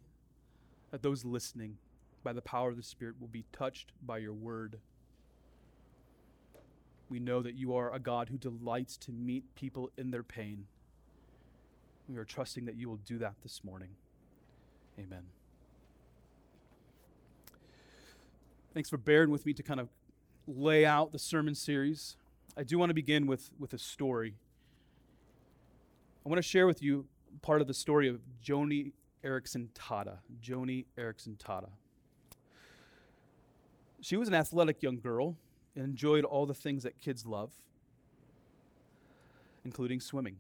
that 0.92 1.02
those 1.02 1.24
listening, 1.24 1.78
by 2.26 2.34
the 2.34 2.42
power 2.42 2.70
of 2.70 2.76
the 2.76 2.84
Spirit, 2.84 3.16
will 3.22 3.30
be 3.30 3.46
touched 3.54 3.94
by 4.06 4.18
your 4.18 4.34
word. 4.34 4.80
We 7.10 7.20
know 7.20 7.42
that 7.42 7.56
you 7.56 7.74
are 7.74 7.94
a 7.94 8.00
God 8.00 8.28
who 8.28 8.38
delights 8.38 8.98
to 8.98 9.14
meet 9.14 9.56
people 9.56 9.92
in 9.98 10.12
their 10.12 10.24
pain. 10.24 10.66
We 12.10 12.18
are 12.18 12.26
trusting 12.26 12.66
that 12.66 12.76
you 12.76 12.90
will 12.90 12.98
do 12.98 13.18
that 13.20 13.36
this 13.44 13.64
morning. 13.64 13.92
Amen. 15.00 15.24
Thanks 18.74 18.90
for 18.90 18.98
bearing 18.98 19.30
with 19.30 19.46
me 19.46 19.54
to 19.54 19.62
kind 19.62 19.80
of 19.80 19.90
lay 20.48 20.84
out 20.84 21.12
the 21.12 21.20
sermon 21.20 21.54
series. 21.54 22.18
I 22.58 22.64
do 22.64 22.80
want 22.80 22.90
to 22.90 22.96
begin 22.96 23.28
with, 23.28 23.52
with 23.60 23.72
a 23.74 23.78
story. 23.78 24.34
I 26.26 26.30
want 26.30 26.40
to 26.40 26.48
share 26.48 26.66
with 26.66 26.82
you 26.82 27.06
part 27.44 27.62
of 27.62 27.68
the 27.68 27.74
story 27.76 28.10
of 28.10 28.22
Joni 28.44 28.94
Eareckson 29.24 29.68
Tada. 29.76 30.18
Joni 30.42 30.86
Eareckson 30.98 31.38
Tada. 31.38 31.70
She 34.02 34.18
was 34.18 34.28
an 34.28 34.34
athletic 34.34 34.82
young 34.82 35.00
girl 35.00 35.38
and 35.76 35.86
enjoyed 35.86 36.26
all 36.26 36.48
the 36.48 36.56
things 36.56 36.82
that 36.82 37.00
kids 37.00 37.28
love, 37.28 37.52
including 39.64 40.00
swimming. 40.00 40.38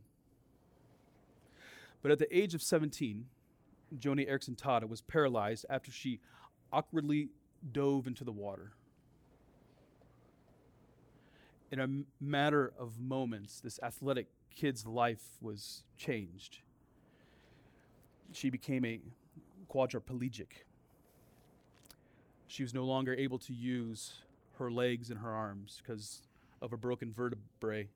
But 2.02 2.12
at 2.12 2.18
the 2.18 2.36
age 2.36 2.56
of 2.56 2.64
17, 2.64 3.26
Joni 3.96 4.28
Eareckson 4.28 4.56
Tada 4.56 4.90
was 4.90 5.02
paralyzed 5.02 5.68
after 5.70 5.92
she 5.92 6.20
awkwardly 6.72 7.30
dove 7.72 8.08
into 8.08 8.24
the 8.24 8.32
water. 8.32 8.72
In 11.72 11.80
a 11.80 12.24
matter 12.24 12.72
of 12.78 13.00
moments, 13.00 13.60
this 13.60 13.80
athletic 13.82 14.28
kid's 14.54 14.86
life 14.86 15.38
was 15.42 15.84
changed. 15.98 16.60
She 18.32 18.50
became 18.50 18.86
a 18.86 19.00
quadriplegic. 19.72 20.66
She 22.48 22.62
was 22.62 22.74
no 22.74 22.84
longer 22.84 23.16
able 23.16 23.40
to 23.40 23.54
use 23.54 24.22
her 24.60 24.70
legs 24.70 25.10
and 25.10 25.20
her 25.20 25.32
arms 25.32 25.82
because 25.82 26.22
of 26.62 26.74
a 26.74 26.78
broken 26.78 27.12
vertebrae. 27.12 27.90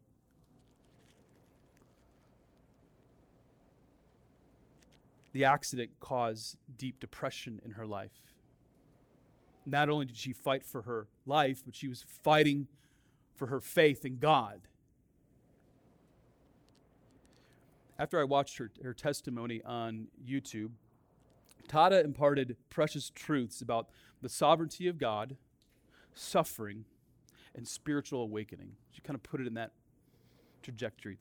The 5.33 5.45
accident 5.45 5.91
caused 5.99 6.57
deep 6.77 6.99
depression 6.99 7.61
in 7.63 7.71
her 7.71 7.85
life 7.85 8.36
not 9.67 9.89
only 9.89 10.05
did 10.05 10.17
she 10.17 10.33
fight 10.33 10.65
for 10.65 10.83
her 10.83 11.07
life, 11.25 11.61
but 11.65 11.75
she 11.75 11.87
was 11.87 12.05
fighting 12.23 12.67
for 13.35 13.47
her 13.47 13.59
faith 13.59 14.05
in 14.05 14.17
God. 14.17 14.61
After 17.99 18.19
I 18.19 18.23
watched 18.23 18.57
her, 18.57 18.71
her 18.83 18.93
testimony 18.93 19.61
on 19.63 20.07
YouTube, 20.25 20.71
Tada 21.67 22.03
imparted 22.03 22.55
precious 22.69 23.11
truths 23.13 23.61
about 23.61 23.89
the 24.21 24.29
sovereignty 24.29 24.87
of 24.87 24.97
God, 24.97 25.35
suffering, 26.13 26.85
and 27.55 27.67
spiritual 27.67 28.21
awakening. 28.21 28.73
She 28.91 29.01
kind 29.01 29.15
of 29.15 29.23
put 29.23 29.41
it 29.41 29.47
in 29.47 29.55
that 29.55 29.71
trajectory 30.61 31.17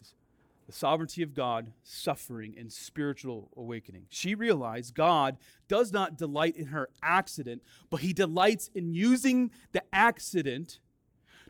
the 0.67 0.73
sovereignty 0.73 1.23
of 1.23 1.33
God, 1.33 1.73
suffering, 1.85 2.55
and 2.59 2.73
spiritual 2.73 3.51
awakening. 3.57 4.07
She 4.11 4.35
realized 4.35 4.95
God 4.95 5.37
does 5.69 5.93
not 5.93 6.19
delight 6.19 6.57
in 6.57 6.67
her 6.67 6.89
accident, 7.03 7.63
but 7.89 8.01
He 8.01 8.13
delights 8.13 8.71
in 8.75 8.93
using 8.93 9.53
the 9.73 9.83
accident 9.93 10.81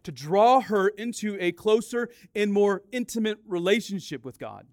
to 0.03 0.13
draw 0.13 0.61
her 0.61 0.89
into 0.89 1.37
a 1.41 1.51
closer 1.51 2.11
and 2.35 2.53
more 2.53 2.83
intimate 2.93 3.39
relationship 3.47 4.25
with 4.25 4.39
God. 4.39 4.67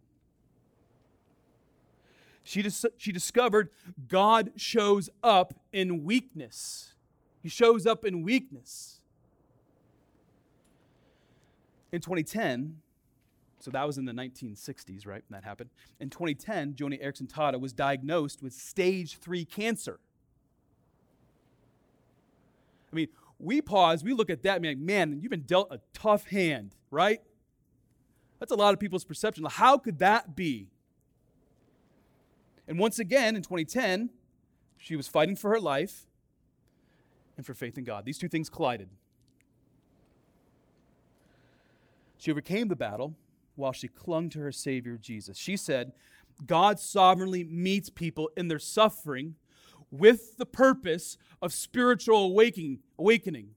She, 2.43 2.61
dis- 2.61 2.85
she 2.97 3.13
discovered 3.13 3.69
God 4.09 4.51
shows 4.57 5.09
up 5.23 5.53
in 5.71 6.03
weakness. 6.03 6.93
He 7.41 7.47
shows 7.47 7.87
up 7.87 8.03
in 8.03 8.21
weakness. 8.21 8.99
In 11.93 12.01
2010, 12.01 12.82
so 13.63 13.71
that 13.71 13.87
was 13.87 13.97
in 13.97 14.03
the 14.03 14.11
1960s, 14.11 15.07
right? 15.07 15.23
When 15.29 15.39
that 15.39 15.45
happened. 15.45 15.69
In 16.01 16.09
2010, 16.09 16.73
Joni 16.73 17.01
Eareckson 17.01 17.31
Tada 17.31 17.57
was 17.57 17.71
diagnosed 17.71 18.43
with 18.43 18.51
stage 18.51 19.19
three 19.19 19.45
cancer. 19.45 20.01
I 22.91 22.95
mean, 22.97 23.07
we 23.39 23.61
pause, 23.61 24.03
we 24.03 24.11
look 24.11 24.29
at 24.29 24.43
that, 24.43 24.61
man, 24.61 24.85
man, 24.85 25.19
you've 25.21 25.29
been 25.29 25.43
dealt 25.43 25.69
a 25.71 25.79
tough 25.93 26.27
hand, 26.27 26.75
right? 26.91 27.21
That's 28.39 28.51
a 28.51 28.55
lot 28.55 28.73
of 28.73 28.81
people's 28.81 29.05
perception. 29.05 29.45
How 29.49 29.77
could 29.77 29.99
that 29.99 30.35
be? 30.35 30.67
And 32.67 32.77
once 32.77 32.99
again, 32.99 33.37
in 33.37 33.43
2010, 33.43 34.09
she 34.75 34.97
was 34.97 35.07
fighting 35.07 35.37
for 35.37 35.51
her 35.51 35.59
life 35.61 36.05
and 37.37 37.45
for 37.45 37.53
faith 37.53 37.77
in 37.77 37.85
God. 37.85 38.03
These 38.03 38.17
two 38.17 38.27
things 38.27 38.49
collided. 38.49 38.89
She 42.17 42.29
overcame 42.29 42.67
the 42.67 42.75
battle 42.75 43.15
while 43.55 43.71
she 43.71 43.87
clung 43.87 44.29
to 44.29 44.39
her 44.39 44.51
Savior 44.51 44.97
Jesus. 44.97 45.37
She 45.37 45.57
said, 45.57 45.93
God 46.45 46.79
sovereignly 46.79 47.43
meets 47.43 47.89
people 47.89 48.29
in 48.35 48.47
their 48.47 48.59
suffering 48.59 49.35
with 49.91 50.37
the 50.37 50.45
purpose 50.45 51.17
of 51.41 51.53
spiritual 51.53 52.25
awakening. 52.97 53.49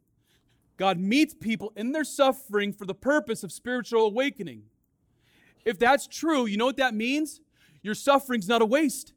God 0.77 0.99
meets 0.99 1.35
people 1.35 1.73
in 1.75 1.93
their 1.93 2.05
suffering 2.05 2.73
for 2.73 2.85
the 2.85 2.95
purpose 2.95 3.43
of 3.43 3.51
spiritual 3.51 4.07
awakening. 4.07 4.65
If 5.65 5.79
that's 5.79 6.07
true, 6.07 6.47
you 6.47 6.59
know 6.59 6.67
what 6.67 6.77
that 6.77 6.95
means? 6.95 7.41
Your 7.83 7.95
suffering's 7.95 8.49
not 8.49 8.63
a 8.63 8.67
waste. 8.67 9.15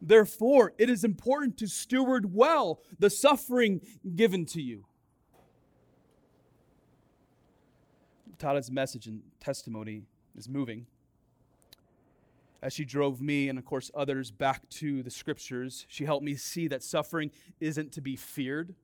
Therefore, 0.00 0.72
it 0.78 0.88
is 0.88 1.04
important 1.04 1.58
to 1.58 1.66
steward 1.66 2.34
well 2.34 2.80
the 2.98 3.10
suffering 3.10 3.82
given 4.16 4.46
to 4.46 4.62
you. 4.62 4.86
Tada's 8.40 8.70
message 8.70 9.06
and 9.06 9.20
testimony 9.38 10.02
is 10.34 10.48
moving. 10.48 10.86
As 12.62 12.72
she 12.72 12.84
drove 12.84 13.20
me 13.20 13.48
and, 13.48 13.58
of 13.58 13.64
course, 13.64 13.90
others 13.94 14.30
back 14.30 14.68
to 14.70 15.02
the 15.02 15.10
scriptures, 15.10 15.86
she 15.88 16.04
helped 16.04 16.24
me 16.24 16.34
see 16.34 16.66
that 16.68 16.82
suffering 16.82 17.30
isn't 17.60 17.92
to 17.92 18.00
be 18.00 18.16
feared. 18.16 18.74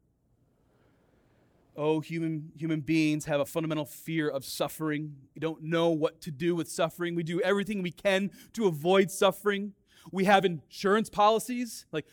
Oh, 1.75 2.01
human, 2.01 2.53
human 2.57 2.81
beings 2.81 3.25
have 3.25 3.41
a 3.41 3.45
fundamental 3.45 3.85
fear 3.85 4.29
of 4.29 4.45
suffering. 4.45 5.17
We 5.35 5.41
don't 5.41 5.63
know 5.63 5.89
what 5.89 6.21
to 6.23 6.31
do 6.31 6.55
with 6.55 6.71
suffering. 6.71 7.15
We 7.15 7.23
do 7.23 7.41
everything 7.41 7.83
we 7.83 7.91
can 7.91 8.31
to 8.55 8.67
avoid 8.67 9.11
suffering. 9.11 9.73
We 10.13 10.25
have 10.25 10.45
insurance 10.45 11.11
policies. 11.11 11.87
Like, 11.93 12.07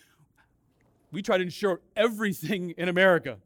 we 1.11 1.21
try 1.21 1.37
to 1.37 1.43
insure 1.43 1.81
everything 1.95 2.71
in 2.71 2.89
America. 2.89 3.37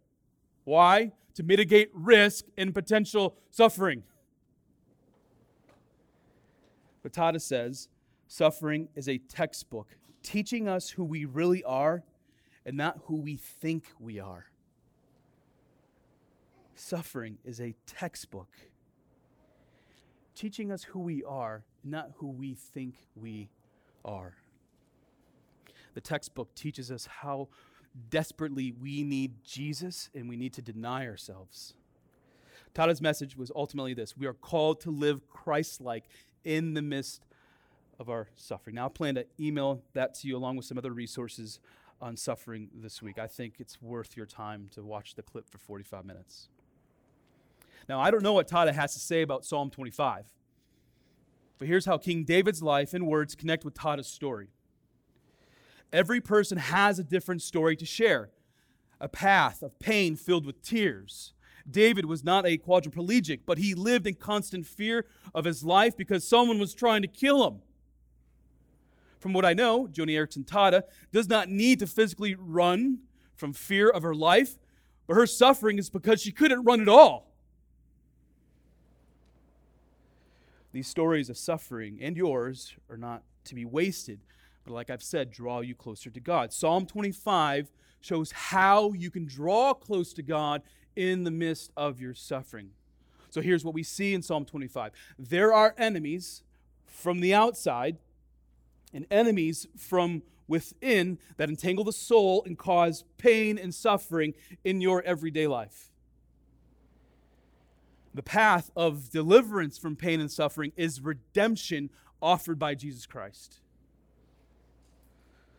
Why? 0.67 1.13
To 1.35 1.43
mitigate 1.43 1.91
risk 1.93 2.43
and 2.57 2.73
potential 2.73 3.37
suffering. 3.51 4.03
But 7.01 7.41
says 7.41 7.87
suffering 8.27 8.89
is 8.93 9.07
a 9.07 9.17
textbook 9.17 9.95
teaching 10.23 10.67
us 10.67 10.89
who 10.89 11.05
we 11.05 11.23
really 11.23 11.63
are 11.63 12.03
and 12.65 12.75
not 12.75 12.99
who 13.05 13.15
we 13.15 13.37
think 13.37 13.85
we 13.97 14.19
are. 14.19 14.47
Suffering 16.75 17.37
is 17.45 17.61
a 17.61 17.73
textbook 17.85 18.49
teaching 20.35 20.69
us 20.69 20.83
who 20.83 20.99
we 20.99 21.23
are, 21.23 21.63
not 21.85 22.11
who 22.17 22.27
we 22.27 22.55
think 22.55 22.95
we 23.15 23.49
are. 24.03 24.35
The 25.93 26.01
textbook 26.01 26.53
teaches 26.55 26.91
us 26.91 27.07
how 27.21 27.47
desperately 28.09 28.71
we 28.71 29.03
need 29.03 29.43
Jesus 29.43 30.09
and 30.13 30.29
we 30.29 30.35
need 30.35 30.53
to 30.53 30.61
deny 30.61 31.07
ourselves. 31.07 31.73
Tada's 32.73 33.01
message 33.01 33.35
was 33.35 33.51
ultimately 33.55 33.93
this 33.93 34.15
we 34.15 34.27
are 34.27 34.33
called 34.33 34.81
to 34.81 34.91
live 34.91 35.27
Christ 35.27 35.81
like 35.81 36.05
in 36.43 36.73
the 36.73 36.81
midst 36.81 37.25
of 37.99 38.09
our 38.09 38.27
suffering. 38.35 38.75
Now, 38.75 38.85
I 38.85 38.89
plan 38.89 39.15
to 39.15 39.25
email 39.39 39.81
that 39.93 40.13
to 40.15 40.27
you 40.27 40.37
along 40.37 40.57
with 40.57 40.65
some 40.65 40.77
other 40.77 40.91
resources 40.91 41.59
on 41.99 42.15
suffering 42.15 42.69
this 42.73 43.01
week. 43.01 43.17
I 43.17 43.27
think 43.27 43.55
it's 43.59 43.81
worth 43.81 44.15
your 44.15 44.25
time 44.25 44.69
to 44.75 44.83
watch 44.83 45.15
the 45.15 45.23
clip 45.23 45.49
for 45.49 45.57
45 45.57 46.05
minutes. 46.05 46.49
Now, 47.89 47.99
I 47.99 48.11
don't 48.11 48.21
know 48.21 48.33
what 48.33 48.47
Tada 48.47 48.73
has 48.73 48.93
to 48.93 48.99
say 48.99 49.21
about 49.21 49.45
Psalm 49.45 49.69
25, 49.69 50.25
but 51.57 51.67
here's 51.67 51.85
how 51.85 51.97
King 51.97 52.23
David's 52.23 52.61
life 52.61 52.93
and 52.93 53.07
words 53.07 53.33
connect 53.33 53.65
with 53.65 53.73
Tada's 53.73 54.07
story. 54.07 54.49
Every 55.93 56.21
person 56.21 56.57
has 56.57 56.99
a 56.99 57.03
different 57.03 57.41
story 57.41 57.75
to 57.77 57.85
share, 57.85 58.29
a 58.99 59.07
path 59.07 59.61
of 59.61 59.79
pain 59.79 60.15
filled 60.15 60.45
with 60.45 60.61
tears. 60.61 61.33
David 61.69 62.05
was 62.05 62.23
not 62.23 62.45
a 62.45 62.57
quadriplegic, 62.57 63.41
but 63.45 63.57
he 63.57 63.73
lived 63.73 64.07
in 64.07 64.15
constant 64.15 64.65
fear 64.65 65.05
of 65.33 65.45
his 65.45 65.63
life 65.63 65.95
because 65.97 66.27
someone 66.27 66.59
was 66.59 66.73
trying 66.73 67.01
to 67.01 67.07
kill 67.07 67.45
him. 67.45 67.61
From 69.19 69.33
what 69.33 69.45
I 69.45 69.53
know, 69.53 69.87
Joni 69.87 70.11
Eareckson 70.11 70.45
Tada 70.45 70.83
does 71.11 71.27
not 71.27 71.49
need 71.49 71.79
to 71.79 71.87
physically 71.87 72.35
run 72.35 72.99
from 73.35 73.53
fear 73.53 73.89
of 73.89 74.03
her 74.03 74.15
life, 74.15 74.57
but 75.07 75.15
her 75.15 75.25
suffering 75.25 75.77
is 75.77 75.89
because 75.89 76.21
she 76.21 76.31
couldn't 76.31 76.63
run 76.63 76.81
at 76.81 76.89
all. 76.89 77.33
These 80.71 80.87
stories 80.87 81.29
of 81.29 81.37
suffering 81.37 81.97
and 82.01 82.15
yours 82.15 82.75
are 82.89 82.97
not 82.97 83.23
to 83.45 83.55
be 83.55 83.65
wasted, 83.65 84.19
but 84.67 84.73
like 84.73 84.89
I've 84.89 85.01
said, 85.01 85.31
draw 85.31 85.61
you 85.61 85.73
closer 85.73 86.09
to 86.11 86.19
God. 86.19 86.53
Psalm 86.53 86.85
25 86.85 87.71
shows 88.01 88.31
how 88.31 88.93
you 88.93 89.09
can 89.09 89.25
draw 89.25 89.73
close 89.73 90.13
to 90.13 90.21
God 90.21 90.61
in 90.95 91.23
the 91.23 91.31
midst 91.31 91.71
of 91.75 91.99
your 91.99 92.13
suffering. 92.13 92.71
So 93.29 93.41
here's 93.41 93.65
what 93.65 93.73
we 93.73 93.83
see 93.83 94.13
in 94.13 94.21
Psalm 94.21 94.45
25 94.45 94.91
there 95.17 95.53
are 95.53 95.73
enemies 95.77 96.43
from 96.85 97.21
the 97.21 97.33
outside 97.33 97.97
and 98.93 99.05
enemies 99.09 99.67
from 99.77 100.21
within 100.47 101.17
that 101.37 101.49
entangle 101.49 101.83
the 101.83 101.91
soul 101.91 102.43
and 102.45 102.57
cause 102.57 103.03
pain 103.17 103.57
and 103.57 103.73
suffering 103.73 104.33
in 104.63 104.81
your 104.81 105.01
everyday 105.03 105.47
life. 105.47 105.91
The 108.13 108.23
path 108.23 108.71
of 108.75 109.11
deliverance 109.11 109.77
from 109.77 109.95
pain 109.95 110.19
and 110.19 110.31
suffering 110.31 110.71
is 110.75 111.01
redemption 111.01 111.89
offered 112.21 112.57
by 112.57 112.75
Jesus 112.75 113.05
Christ. 113.05 113.59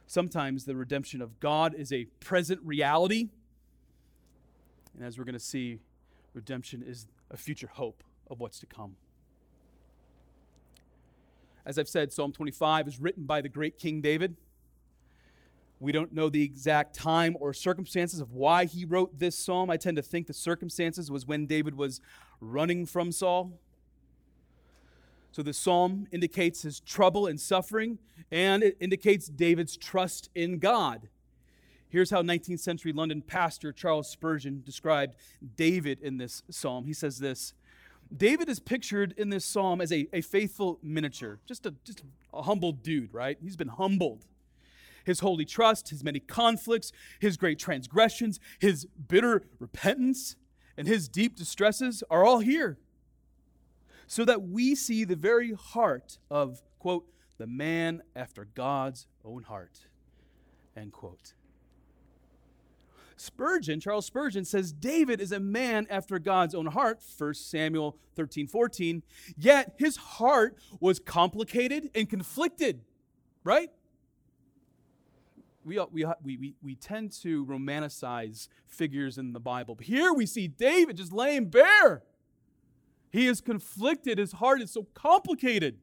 Sometimes 0.08 0.64
the 0.64 0.74
redemption 0.74 1.20
of 1.20 1.38
God 1.38 1.74
is 1.74 1.92
a 1.92 2.06
present 2.18 2.60
reality. 2.64 3.28
And 4.96 5.06
as 5.06 5.18
we're 5.18 5.24
going 5.24 5.34
to 5.34 5.38
see, 5.38 5.80
redemption 6.32 6.82
is 6.82 7.06
a 7.30 7.36
future 7.36 7.68
hope 7.70 8.02
of 8.30 8.40
what's 8.40 8.58
to 8.60 8.66
come. 8.66 8.96
As 11.66 11.78
I've 11.78 11.90
said, 11.90 12.10
Psalm 12.10 12.32
25 12.32 12.88
is 12.88 12.98
written 12.98 13.24
by 13.24 13.42
the 13.42 13.50
great 13.50 13.76
King 13.76 14.00
David. 14.00 14.34
We 15.78 15.92
don't 15.92 16.14
know 16.14 16.30
the 16.30 16.42
exact 16.42 16.94
time 16.94 17.36
or 17.38 17.52
circumstances 17.52 18.18
of 18.18 18.32
why 18.32 18.64
he 18.64 18.86
wrote 18.86 19.18
this 19.18 19.36
psalm. 19.36 19.68
I 19.68 19.76
tend 19.76 19.98
to 19.98 20.02
think 20.02 20.26
the 20.26 20.32
circumstances 20.32 21.10
was 21.10 21.26
when 21.26 21.44
David 21.44 21.74
was 21.74 22.00
running 22.40 22.86
from 22.86 23.12
Saul. 23.12 23.60
So 25.30 25.42
the 25.42 25.52
psalm 25.52 26.06
indicates 26.10 26.62
his 26.62 26.80
trouble 26.80 27.26
and 27.26 27.40
suffering, 27.40 27.98
and 28.30 28.62
it 28.62 28.76
indicates 28.80 29.28
David's 29.28 29.76
trust 29.76 30.30
in 30.34 30.58
God. 30.58 31.08
Here's 31.90 32.10
how 32.10 32.22
19th 32.22 32.60
century 32.60 32.92
London 32.92 33.22
pastor 33.22 33.72
Charles 33.72 34.08
Spurgeon 34.08 34.62
described 34.64 35.14
David 35.56 36.00
in 36.00 36.18
this 36.18 36.42
psalm. 36.50 36.84
He 36.84 36.92
says 36.92 37.18
this 37.18 37.54
David 38.14 38.48
is 38.48 38.58
pictured 38.60 39.14
in 39.16 39.30
this 39.30 39.44
psalm 39.44 39.80
as 39.80 39.92
a, 39.92 40.08
a 40.12 40.20
faithful 40.20 40.78
miniature, 40.82 41.38
just 41.46 41.66
a, 41.66 41.74
just 41.84 42.02
a 42.32 42.42
humble 42.42 42.72
dude, 42.72 43.12
right? 43.12 43.38
He's 43.42 43.56
been 43.56 43.68
humbled. 43.68 44.26
His 45.04 45.20
holy 45.20 45.46
trust, 45.46 45.88
his 45.88 46.04
many 46.04 46.20
conflicts, 46.20 46.92
his 47.18 47.38
great 47.38 47.58
transgressions, 47.58 48.38
his 48.58 48.84
bitter 48.84 49.44
repentance, 49.58 50.36
and 50.76 50.86
his 50.86 51.08
deep 51.08 51.36
distresses 51.36 52.02
are 52.10 52.24
all 52.24 52.40
here. 52.40 52.78
So 54.08 54.24
that 54.24 54.42
we 54.42 54.74
see 54.74 55.04
the 55.04 55.16
very 55.16 55.52
heart 55.52 56.18
of, 56.30 56.62
quote, 56.78 57.06
the 57.36 57.46
man 57.46 58.02
after 58.16 58.46
God's 58.46 59.06
own 59.24 59.44
heart, 59.44 59.86
end 60.76 60.92
quote. 60.92 61.34
Spurgeon, 63.16 63.80
Charles 63.80 64.06
Spurgeon, 64.06 64.44
says 64.44 64.72
David 64.72 65.20
is 65.20 65.30
a 65.30 65.40
man 65.40 65.86
after 65.90 66.18
God's 66.18 66.54
own 66.54 66.66
heart, 66.66 67.00
1 67.18 67.34
Samuel 67.34 67.98
13, 68.16 68.46
14, 68.46 69.02
yet 69.36 69.74
his 69.76 69.96
heart 69.96 70.56
was 70.80 70.98
complicated 70.98 71.90
and 71.94 72.08
conflicted, 72.08 72.80
right? 73.44 73.70
We, 75.64 75.78
uh, 75.78 75.84
uh, 75.84 76.14
we, 76.22 76.36
we, 76.38 76.54
we 76.62 76.74
tend 76.76 77.12
to 77.22 77.44
romanticize 77.44 78.48
figures 78.66 79.18
in 79.18 79.34
the 79.34 79.40
Bible. 79.40 79.74
But 79.74 79.86
here 79.86 80.14
we 80.14 80.24
see 80.24 80.48
David 80.48 80.96
just 80.96 81.12
laying 81.12 81.50
bare. 81.50 82.02
He 83.10 83.26
is 83.26 83.40
conflicted. 83.40 84.18
His 84.18 84.32
heart 84.32 84.60
is 84.60 84.72
so 84.72 84.86
complicated. 84.94 85.78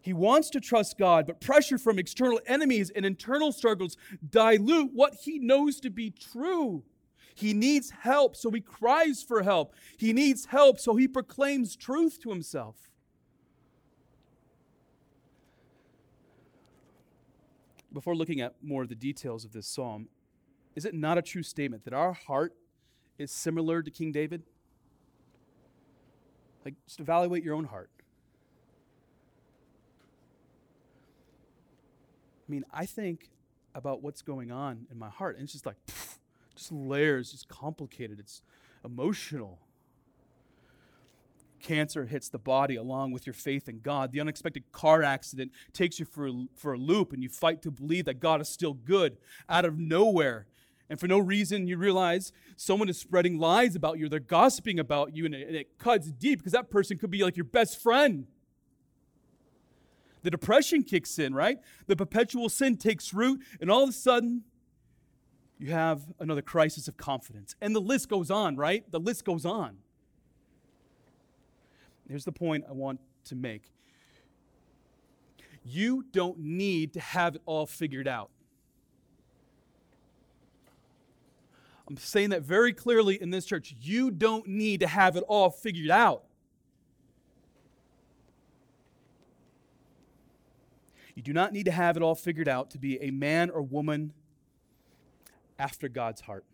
He 0.00 0.12
wants 0.12 0.48
to 0.50 0.60
trust 0.60 0.96
God, 0.96 1.26
but 1.26 1.40
pressure 1.40 1.76
from 1.76 1.98
external 1.98 2.40
enemies 2.46 2.90
and 2.90 3.04
internal 3.04 3.52
struggles 3.52 3.96
dilute 4.30 4.92
what 4.94 5.14
he 5.14 5.38
knows 5.38 5.80
to 5.80 5.90
be 5.90 6.10
true. 6.10 6.84
He 7.34 7.52
needs 7.52 7.90
help, 7.90 8.34
so 8.34 8.50
he 8.50 8.60
cries 8.60 9.22
for 9.22 9.42
help. 9.42 9.74
He 9.96 10.12
needs 10.12 10.46
help, 10.46 10.80
so 10.80 10.96
he 10.96 11.06
proclaims 11.06 11.76
truth 11.76 12.20
to 12.22 12.30
himself. 12.30 12.90
Before 17.92 18.14
looking 18.14 18.40
at 18.40 18.54
more 18.62 18.82
of 18.82 18.88
the 18.88 18.94
details 18.94 19.44
of 19.44 19.52
this 19.52 19.66
psalm, 19.66 20.08
is 20.74 20.84
it 20.84 20.94
not 20.94 21.18
a 21.18 21.22
true 21.22 21.42
statement 21.42 21.84
that 21.84 21.92
our 21.92 22.12
heart 22.12 22.54
is 23.18 23.30
similar 23.30 23.82
to 23.82 23.90
King 23.90 24.12
David? 24.12 24.42
Like, 26.68 26.74
just 26.86 27.00
evaluate 27.00 27.42
your 27.42 27.54
own 27.54 27.64
heart. 27.64 27.88
I 32.46 32.50
mean, 32.50 32.62
I 32.70 32.84
think 32.84 33.30
about 33.74 34.02
what's 34.02 34.20
going 34.20 34.52
on 34.52 34.86
in 34.90 34.98
my 34.98 35.08
heart, 35.08 35.36
and 35.36 35.44
it's 35.44 35.54
just 35.54 35.64
like, 35.64 35.76
pff, 35.86 36.18
just 36.54 36.70
layers, 36.70 37.32
just 37.32 37.48
complicated. 37.48 38.20
It's 38.20 38.42
emotional. 38.84 39.60
Cancer 41.62 42.04
hits 42.04 42.28
the 42.28 42.38
body 42.38 42.76
along 42.76 43.12
with 43.12 43.26
your 43.26 43.32
faith 43.32 43.66
in 43.66 43.80
God. 43.80 44.12
The 44.12 44.20
unexpected 44.20 44.70
car 44.70 45.02
accident 45.02 45.52
takes 45.72 45.98
you 45.98 46.04
for 46.04 46.28
a, 46.28 46.32
for 46.54 46.74
a 46.74 46.78
loop, 46.78 47.14
and 47.14 47.22
you 47.22 47.30
fight 47.30 47.62
to 47.62 47.70
believe 47.70 48.04
that 48.04 48.20
God 48.20 48.42
is 48.42 48.48
still 48.50 48.74
good 48.74 49.16
out 49.48 49.64
of 49.64 49.78
nowhere. 49.78 50.46
And 50.90 50.98
for 50.98 51.06
no 51.06 51.18
reason, 51.18 51.66
you 51.66 51.76
realize 51.76 52.32
someone 52.56 52.88
is 52.88 52.98
spreading 52.98 53.38
lies 53.38 53.76
about 53.76 53.98
you, 53.98 54.08
they're 54.08 54.20
gossiping 54.20 54.78
about 54.78 55.14
you, 55.14 55.26
and 55.26 55.34
it, 55.34 55.46
and 55.46 55.56
it 55.56 55.78
cuts 55.78 56.10
deep 56.10 56.38
because 56.38 56.52
that 56.52 56.70
person 56.70 56.96
could 56.96 57.10
be 57.10 57.22
like 57.22 57.36
your 57.36 57.44
best 57.44 57.80
friend. 57.80 58.26
The 60.22 60.30
depression 60.30 60.82
kicks 60.82 61.18
in, 61.18 61.34
right? 61.34 61.58
The 61.86 61.96
perpetual 61.96 62.48
sin 62.48 62.76
takes 62.76 63.12
root, 63.12 63.40
and 63.60 63.70
all 63.70 63.84
of 63.84 63.90
a 63.90 63.92
sudden, 63.92 64.44
you 65.58 65.72
have 65.72 66.02
another 66.18 66.42
crisis 66.42 66.88
of 66.88 66.96
confidence. 66.96 67.54
And 67.60 67.74
the 67.74 67.80
list 67.80 68.08
goes 68.08 68.30
on, 68.30 68.56
right? 68.56 68.90
The 68.90 69.00
list 69.00 69.24
goes 69.24 69.44
on. 69.44 69.78
Here's 72.08 72.24
the 72.24 72.32
point 72.32 72.64
I 72.68 72.72
want 72.72 73.00
to 73.26 73.34
make 73.34 73.70
you 75.64 76.04
don't 76.12 76.38
need 76.38 76.94
to 76.94 77.00
have 77.00 77.36
it 77.36 77.42
all 77.44 77.66
figured 77.66 78.08
out. 78.08 78.30
I'm 81.88 81.96
saying 81.96 82.30
that 82.30 82.42
very 82.42 82.72
clearly 82.72 83.20
in 83.20 83.30
this 83.30 83.46
church. 83.46 83.74
You 83.80 84.10
don't 84.10 84.46
need 84.46 84.80
to 84.80 84.86
have 84.86 85.16
it 85.16 85.24
all 85.26 85.50
figured 85.50 85.90
out. 85.90 86.24
You 91.14 91.22
do 91.22 91.32
not 91.32 91.52
need 91.52 91.64
to 91.64 91.72
have 91.72 91.96
it 91.96 92.02
all 92.02 92.14
figured 92.14 92.48
out 92.48 92.70
to 92.70 92.78
be 92.78 93.02
a 93.02 93.10
man 93.10 93.50
or 93.50 93.62
woman 93.62 94.12
after 95.58 95.88
God's 95.88 96.20
heart, 96.20 96.44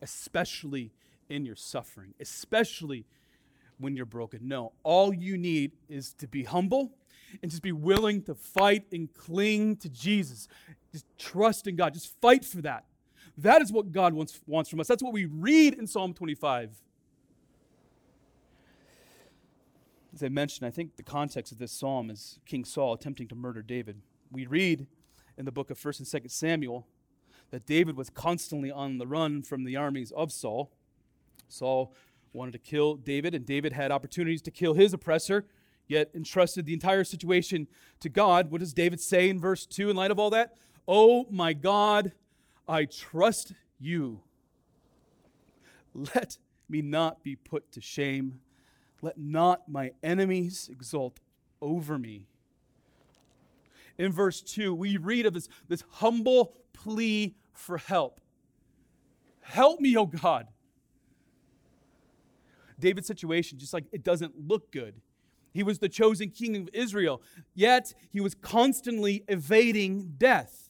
especially 0.00 0.92
in 1.28 1.44
your 1.44 1.56
suffering, 1.56 2.14
especially 2.20 3.06
when 3.78 3.96
you're 3.96 4.06
broken. 4.06 4.46
No, 4.46 4.72
all 4.82 5.12
you 5.12 5.36
need 5.36 5.72
is 5.88 6.12
to 6.14 6.28
be 6.28 6.44
humble 6.44 6.92
and 7.42 7.50
just 7.50 7.62
be 7.62 7.72
willing 7.72 8.22
to 8.24 8.34
fight 8.34 8.84
and 8.92 9.12
cling 9.12 9.76
to 9.76 9.88
Jesus. 9.88 10.46
Just 10.92 11.06
trust 11.18 11.66
in 11.66 11.76
God. 11.76 11.94
Just 11.94 12.20
fight 12.20 12.44
for 12.44 12.62
that. 12.62 12.84
That 13.42 13.62
is 13.62 13.72
what 13.72 13.90
God 13.90 14.12
wants, 14.12 14.38
wants 14.46 14.68
from 14.68 14.80
us. 14.80 14.86
That's 14.86 15.02
what 15.02 15.12
we 15.12 15.24
read 15.24 15.74
in 15.74 15.86
Psalm 15.86 16.12
25. 16.12 16.70
As 20.12 20.22
I 20.22 20.28
mentioned, 20.28 20.66
I 20.66 20.70
think 20.70 20.96
the 20.96 21.02
context 21.02 21.52
of 21.52 21.58
this 21.58 21.72
psalm 21.72 22.10
is 22.10 22.38
King 22.44 22.64
Saul 22.64 22.92
attempting 22.92 23.28
to 23.28 23.34
murder 23.34 23.62
David. 23.62 24.02
We 24.30 24.46
read 24.46 24.86
in 25.38 25.46
the 25.46 25.52
book 25.52 25.70
of 25.70 25.78
1st 25.78 26.00
and 26.00 26.24
2nd 26.24 26.30
Samuel 26.30 26.86
that 27.50 27.64
David 27.64 27.96
was 27.96 28.10
constantly 28.10 28.70
on 28.70 28.98
the 28.98 29.06
run 29.06 29.42
from 29.42 29.64
the 29.64 29.76
armies 29.76 30.12
of 30.12 30.32
Saul. 30.32 30.70
Saul 31.48 31.94
wanted 32.32 32.52
to 32.52 32.58
kill 32.58 32.96
David, 32.96 33.34
and 33.34 33.46
David 33.46 33.72
had 33.72 33.90
opportunities 33.90 34.42
to 34.42 34.50
kill 34.50 34.74
his 34.74 34.92
oppressor, 34.92 35.46
yet 35.88 36.10
entrusted 36.14 36.66
the 36.66 36.74
entire 36.74 37.04
situation 37.04 37.66
to 38.00 38.08
God. 38.08 38.50
What 38.50 38.60
does 38.60 38.74
David 38.74 39.00
say 39.00 39.28
in 39.30 39.40
verse 39.40 39.64
2 39.64 39.90
in 39.90 39.96
light 39.96 40.10
of 40.10 40.18
all 40.18 40.30
that? 40.30 40.56
Oh 40.86 41.26
my 41.30 41.52
God, 41.52 42.12
I 42.70 42.84
trust 42.84 43.52
you. 43.80 44.20
Let 45.92 46.38
me 46.68 46.82
not 46.82 47.24
be 47.24 47.34
put 47.34 47.72
to 47.72 47.80
shame. 47.80 48.38
Let 49.02 49.18
not 49.18 49.68
my 49.68 49.90
enemies 50.04 50.70
exult 50.70 51.18
over 51.60 51.98
me. 51.98 52.28
In 53.98 54.12
verse 54.12 54.40
2, 54.40 54.72
we 54.72 54.98
read 54.98 55.26
of 55.26 55.34
this, 55.34 55.48
this 55.68 55.82
humble 55.90 56.54
plea 56.72 57.34
for 57.52 57.76
help. 57.76 58.20
Help 59.40 59.80
me, 59.80 59.96
O 59.96 60.06
God. 60.06 60.46
David's 62.78 63.08
situation, 63.08 63.58
just 63.58 63.74
like 63.74 63.86
it 63.90 64.04
doesn't 64.04 64.46
look 64.46 64.70
good. 64.70 64.94
He 65.52 65.64
was 65.64 65.80
the 65.80 65.88
chosen 65.88 66.30
king 66.30 66.56
of 66.56 66.68
Israel, 66.72 67.20
yet 67.52 67.92
he 68.10 68.20
was 68.20 68.36
constantly 68.36 69.24
evading 69.26 70.14
death. 70.18 70.69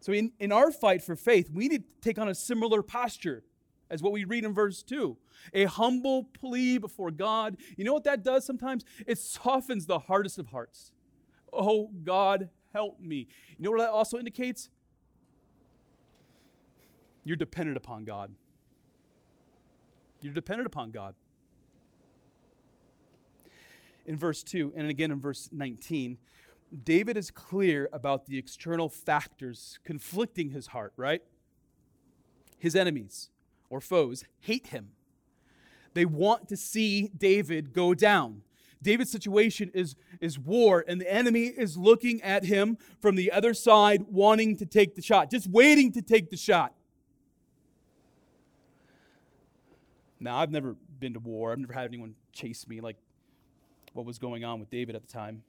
So, 0.00 0.12
in, 0.12 0.32
in 0.38 0.52
our 0.52 0.70
fight 0.70 1.02
for 1.02 1.16
faith, 1.16 1.50
we 1.52 1.68
need 1.68 1.82
to 1.82 1.88
take 2.00 2.18
on 2.18 2.28
a 2.28 2.34
similar 2.34 2.82
posture 2.82 3.42
as 3.90 4.02
what 4.02 4.12
we 4.12 4.24
read 4.24 4.44
in 4.44 4.52
verse 4.52 4.82
2. 4.82 5.16
A 5.54 5.64
humble 5.64 6.24
plea 6.24 6.78
before 6.78 7.10
God. 7.10 7.56
You 7.76 7.84
know 7.84 7.92
what 7.92 8.04
that 8.04 8.22
does 8.22 8.44
sometimes? 8.44 8.84
It 9.06 9.18
softens 9.18 9.86
the 9.86 9.98
hardest 9.98 10.38
of 10.38 10.48
hearts. 10.48 10.92
Oh, 11.52 11.90
God, 12.04 12.50
help 12.72 13.00
me. 13.00 13.28
You 13.56 13.64
know 13.64 13.70
what 13.70 13.80
that 13.80 13.90
also 13.90 14.18
indicates? 14.18 14.68
You're 17.24 17.36
dependent 17.36 17.76
upon 17.76 18.04
God. 18.04 18.32
You're 20.20 20.34
dependent 20.34 20.66
upon 20.66 20.90
God. 20.90 21.14
In 24.06 24.16
verse 24.16 24.42
2, 24.42 24.72
and 24.74 24.88
again 24.88 25.10
in 25.10 25.20
verse 25.20 25.48
19, 25.52 26.18
David 26.84 27.16
is 27.16 27.30
clear 27.30 27.88
about 27.92 28.26
the 28.26 28.38
external 28.38 28.88
factors 28.88 29.78
conflicting 29.84 30.50
his 30.50 30.68
heart, 30.68 30.92
right? 30.96 31.22
His 32.58 32.76
enemies 32.76 33.30
or 33.70 33.80
foes 33.80 34.24
hate 34.40 34.68
him. 34.68 34.90
They 35.94 36.04
want 36.04 36.48
to 36.48 36.56
see 36.56 37.10
David 37.16 37.72
go 37.72 37.94
down. 37.94 38.42
David's 38.82 39.10
situation 39.10 39.70
is, 39.74 39.96
is 40.20 40.38
war, 40.38 40.84
and 40.86 41.00
the 41.00 41.12
enemy 41.12 41.46
is 41.46 41.76
looking 41.76 42.22
at 42.22 42.44
him 42.44 42.78
from 43.00 43.16
the 43.16 43.32
other 43.32 43.52
side, 43.54 44.04
wanting 44.08 44.56
to 44.58 44.66
take 44.66 44.94
the 44.94 45.02
shot, 45.02 45.30
just 45.30 45.48
waiting 45.48 45.90
to 45.92 46.02
take 46.02 46.30
the 46.30 46.36
shot. 46.36 46.74
Now, 50.20 50.36
I've 50.38 50.50
never 50.50 50.76
been 51.00 51.14
to 51.14 51.20
war. 51.20 51.52
I've 51.52 51.58
never 51.58 51.72
had 51.72 51.86
anyone 51.86 52.14
chase 52.32 52.66
me 52.68 52.80
like 52.80 52.96
what 53.92 54.06
was 54.06 54.18
going 54.18 54.44
on 54.44 54.60
with 54.60 54.70
David 54.70 54.94
at 54.94 55.02
the 55.02 55.12
time. 55.12 55.42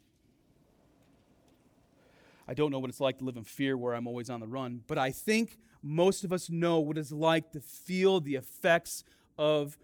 I 2.49 2.55
don't 2.55 2.71
know 2.71 2.79
what 2.79 2.89
it's 2.89 2.99
like 2.99 3.19
to 3.19 3.25
live 3.25 3.38
in 3.38 3.43
fear 3.43 3.77
where 3.77 3.93
I'm 3.93 4.07
always 4.07 4.27
on 4.27 4.39
the 4.39 4.47
run, 4.47 4.81
but 4.88 4.97
I 4.97 5.12
think 5.12 5.59
most 5.83 6.23
of 6.23 6.33
us 6.33 6.49
know 6.49 6.79
what 6.79 6.97
it's 6.97 7.12
like 7.12 7.51
to 7.51 7.62
feel 7.62 8.19
the 8.19 8.33
effects 8.38 9.03
of 9.38 9.77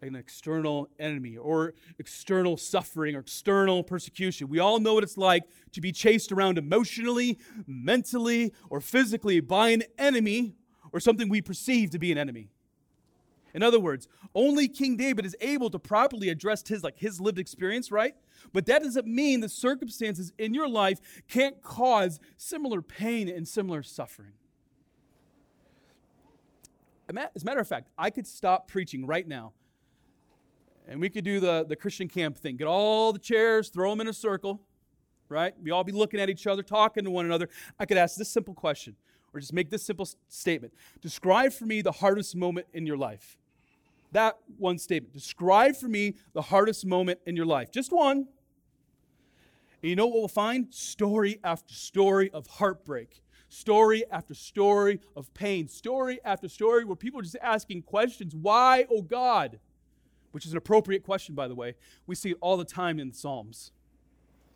an 0.00 0.14
external 0.14 0.88
enemy 1.00 1.36
or 1.36 1.74
external 1.98 2.56
suffering 2.56 3.16
or 3.16 3.18
external 3.18 3.82
persecution. 3.82 4.48
We 4.48 4.60
all 4.60 4.78
know 4.78 4.94
what 4.94 5.02
it's 5.02 5.18
like 5.18 5.42
to 5.72 5.80
be 5.80 5.90
chased 5.90 6.30
around 6.30 6.56
emotionally, 6.56 7.36
mentally, 7.66 8.52
or 8.70 8.80
physically 8.80 9.40
by 9.40 9.70
an 9.70 9.82
enemy 9.98 10.54
or 10.92 11.00
something 11.00 11.28
we 11.28 11.42
perceive 11.42 11.90
to 11.90 11.98
be 11.98 12.12
an 12.12 12.18
enemy. 12.18 12.48
In 13.56 13.62
other 13.62 13.80
words, 13.80 14.06
only 14.34 14.68
King 14.68 14.98
David 14.98 15.24
is 15.24 15.34
able 15.40 15.70
to 15.70 15.78
properly 15.78 16.28
address 16.28 16.62
his 16.68 16.84
like 16.84 16.98
his 16.98 17.22
lived 17.22 17.38
experience, 17.38 17.90
right? 17.90 18.14
But 18.52 18.66
that 18.66 18.82
doesn't 18.82 19.06
mean 19.06 19.40
the 19.40 19.48
circumstances 19.48 20.30
in 20.36 20.52
your 20.52 20.68
life 20.68 21.00
can't 21.26 21.62
cause 21.62 22.20
similar 22.36 22.82
pain 22.82 23.30
and 23.30 23.48
similar 23.48 23.82
suffering. 23.82 24.32
As 27.08 27.42
a 27.42 27.46
matter 27.46 27.60
of 27.60 27.66
fact, 27.66 27.88
I 27.96 28.10
could 28.10 28.26
stop 28.26 28.68
preaching 28.68 29.06
right 29.06 29.26
now 29.26 29.54
and 30.86 31.00
we 31.00 31.08
could 31.08 31.24
do 31.24 31.40
the, 31.40 31.64
the 31.66 31.76
Christian 31.76 32.08
camp 32.08 32.36
thing. 32.36 32.58
Get 32.58 32.66
all 32.66 33.10
the 33.10 33.18
chairs, 33.18 33.70
throw 33.70 33.88
them 33.88 34.02
in 34.02 34.08
a 34.08 34.12
circle, 34.12 34.60
right? 35.30 35.54
We 35.62 35.70
all 35.70 35.82
be 35.82 35.92
looking 35.92 36.20
at 36.20 36.28
each 36.28 36.46
other, 36.46 36.62
talking 36.62 37.04
to 37.04 37.10
one 37.10 37.24
another. 37.24 37.48
I 37.80 37.86
could 37.86 37.96
ask 37.96 38.16
this 38.16 38.28
simple 38.28 38.52
question 38.52 38.96
or 39.32 39.40
just 39.40 39.54
make 39.54 39.70
this 39.70 39.82
simple 39.82 40.06
statement 40.28 40.74
Describe 41.00 41.54
for 41.54 41.64
me 41.64 41.80
the 41.80 41.92
hardest 41.92 42.36
moment 42.36 42.66
in 42.74 42.86
your 42.86 42.98
life 42.98 43.38
that 44.16 44.38
one 44.56 44.78
statement. 44.78 45.12
Describe 45.12 45.76
for 45.76 45.88
me 45.88 46.14
the 46.32 46.40
hardest 46.40 46.86
moment 46.86 47.20
in 47.26 47.36
your 47.36 47.44
life. 47.44 47.70
Just 47.70 47.92
one. 47.92 48.26
And 49.82 49.90
you 49.90 49.94
know 49.94 50.06
what 50.06 50.18
we'll 50.18 50.28
find? 50.28 50.72
Story 50.72 51.38
after 51.44 51.74
story 51.74 52.30
of 52.30 52.46
heartbreak, 52.46 53.22
story 53.50 54.04
after 54.10 54.32
story 54.32 55.00
of 55.14 55.32
pain, 55.34 55.68
story 55.68 56.18
after 56.24 56.48
story 56.48 56.86
where 56.86 56.96
people 56.96 57.20
are 57.20 57.22
just 57.22 57.36
asking 57.42 57.82
questions. 57.82 58.34
Why, 58.34 58.86
oh 58.90 59.02
God? 59.02 59.60
Which 60.32 60.46
is 60.46 60.52
an 60.52 60.58
appropriate 60.58 61.04
question, 61.04 61.34
by 61.34 61.46
the 61.46 61.54
way. 61.54 61.74
We 62.06 62.14
see 62.14 62.30
it 62.30 62.38
all 62.40 62.56
the 62.56 62.64
time 62.64 62.98
in 62.98 63.10
the 63.10 63.14
Psalms. 63.14 63.70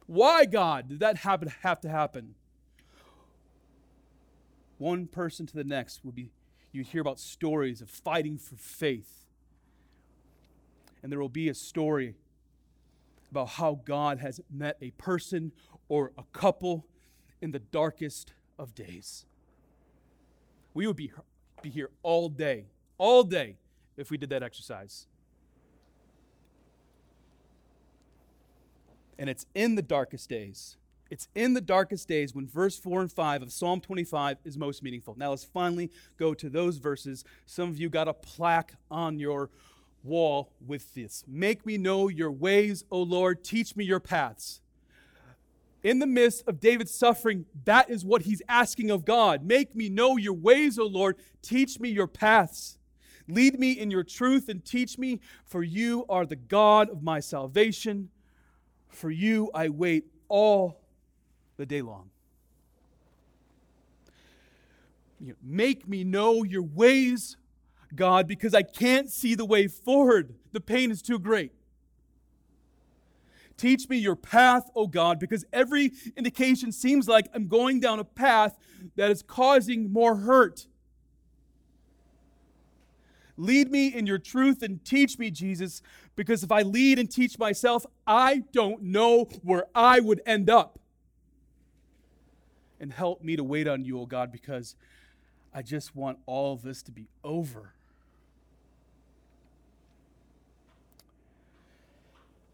Why, 0.06 0.46
God, 0.46 0.88
did 0.88 1.00
that 1.00 1.18
happen, 1.18 1.52
have 1.62 1.82
to 1.82 1.90
happen? 1.90 2.34
One 4.78 5.06
person 5.06 5.44
to 5.44 5.54
the 5.54 5.64
next 5.64 6.02
would 6.02 6.14
be 6.14 6.30
you'd 6.72 6.86
hear 6.86 7.02
about 7.02 7.20
stories 7.20 7.82
of 7.82 7.90
fighting 7.90 8.38
for 8.38 8.56
faith 8.56 9.20
and 11.02 11.10
there 11.10 11.20
will 11.20 11.28
be 11.28 11.48
a 11.48 11.54
story 11.54 12.14
about 13.30 13.48
how 13.48 13.80
God 13.84 14.18
has 14.18 14.40
met 14.50 14.76
a 14.80 14.90
person 14.92 15.52
or 15.88 16.12
a 16.18 16.24
couple 16.32 16.86
in 17.40 17.52
the 17.52 17.58
darkest 17.58 18.32
of 18.58 18.74
days. 18.74 19.24
We 20.74 20.86
would 20.86 20.96
be, 20.96 21.12
be 21.62 21.70
here 21.70 21.90
all 22.02 22.28
day, 22.28 22.66
all 22.98 23.22
day, 23.22 23.56
if 23.96 24.10
we 24.10 24.16
did 24.16 24.30
that 24.30 24.42
exercise. 24.42 25.06
And 29.18 29.28
it's 29.28 29.46
in 29.54 29.74
the 29.74 29.82
darkest 29.82 30.28
days. 30.28 30.76
It's 31.10 31.28
in 31.34 31.54
the 31.54 31.60
darkest 31.60 32.06
days 32.06 32.34
when 32.34 32.46
verse 32.46 32.78
4 32.78 33.02
and 33.02 33.12
5 33.12 33.42
of 33.42 33.52
Psalm 33.52 33.80
25 33.80 34.38
is 34.44 34.56
most 34.56 34.82
meaningful. 34.82 35.16
Now 35.18 35.30
let's 35.30 35.44
finally 35.44 35.90
go 36.16 36.34
to 36.34 36.48
those 36.48 36.78
verses. 36.78 37.24
Some 37.46 37.68
of 37.68 37.78
you 37.78 37.88
got 37.88 38.06
a 38.06 38.14
plaque 38.14 38.74
on 38.90 39.18
your 39.18 39.50
wall 40.02 40.52
with 40.66 40.94
this. 40.94 41.24
Make 41.26 41.64
me 41.66 41.76
know 41.76 42.08
your 42.08 42.30
ways, 42.30 42.84
O 42.90 43.02
Lord. 43.02 43.44
Teach 43.44 43.76
me 43.76 43.84
your 43.84 44.00
paths. 44.00 44.60
In 45.82 45.98
the 45.98 46.06
midst 46.06 46.46
of 46.46 46.60
David's 46.60 46.92
suffering, 46.92 47.46
that 47.64 47.88
is 47.88 48.04
what 48.04 48.22
he's 48.22 48.42
asking 48.48 48.90
of 48.90 49.04
God. 49.04 49.44
Make 49.44 49.74
me 49.74 49.88
know 49.88 50.16
your 50.16 50.34
ways, 50.34 50.78
O 50.78 50.84
Lord. 50.84 51.16
Teach 51.40 51.80
me 51.80 51.88
your 51.88 52.06
paths. 52.06 52.78
Lead 53.28 53.58
me 53.58 53.72
in 53.72 53.90
your 53.90 54.04
truth 54.04 54.48
and 54.48 54.64
teach 54.64 54.98
me, 54.98 55.20
for 55.46 55.62
you 55.62 56.04
are 56.08 56.26
the 56.26 56.36
God 56.36 56.90
of 56.90 57.02
my 57.02 57.20
salvation. 57.20 58.10
For 58.88 59.10
you 59.10 59.50
I 59.54 59.68
wait 59.68 60.04
all 60.28 60.80
the 61.56 61.64
day 61.64 61.80
long. 61.80 62.10
Make 65.42 65.86
me 65.86 66.02
know 66.02 66.42
your 66.44 66.62
ways, 66.62 67.36
God, 67.94 68.28
because 68.28 68.54
I 68.54 68.62
can't 68.62 69.10
see 69.10 69.34
the 69.34 69.44
way 69.44 69.66
forward. 69.66 70.34
The 70.52 70.60
pain 70.60 70.90
is 70.90 71.02
too 71.02 71.18
great. 71.18 71.52
Teach 73.56 73.88
me 73.90 73.98
your 73.98 74.16
path, 74.16 74.70
O 74.74 74.86
God, 74.86 75.18
because 75.18 75.44
every 75.52 75.92
indication 76.16 76.72
seems 76.72 77.06
like 77.08 77.28
I'm 77.34 77.46
going 77.46 77.78
down 77.78 77.98
a 77.98 78.04
path 78.04 78.56
that 78.96 79.10
is 79.10 79.22
causing 79.22 79.92
more 79.92 80.16
hurt. 80.16 80.66
Lead 83.36 83.70
me 83.70 83.88
in 83.88 84.06
your 84.06 84.18
truth 84.18 84.62
and 84.62 84.82
teach 84.84 85.18
me, 85.18 85.30
Jesus, 85.30 85.82
because 86.16 86.42
if 86.42 86.50
I 86.50 86.62
lead 86.62 86.98
and 86.98 87.10
teach 87.10 87.38
myself, 87.38 87.84
I 88.06 88.44
don't 88.52 88.82
know 88.82 89.24
where 89.42 89.66
I 89.74 90.00
would 90.00 90.22
end 90.24 90.48
up. 90.48 90.78
And 92.78 92.92
help 92.92 93.22
me 93.22 93.36
to 93.36 93.44
wait 93.44 93.68
on 93.68 93.84
you, 93.84 94.00
O 94.00 94.06
God, 94.06 94.32
because 94.32 94.74
I 95.52 95.60
just 95.60 95.94
want 95.94 96.18
all 96.24 96.54
of 96.54 96.62
this 96.62 96.82
to 96.84 96.92
be 96.92 97.08
over. 97.22 97.74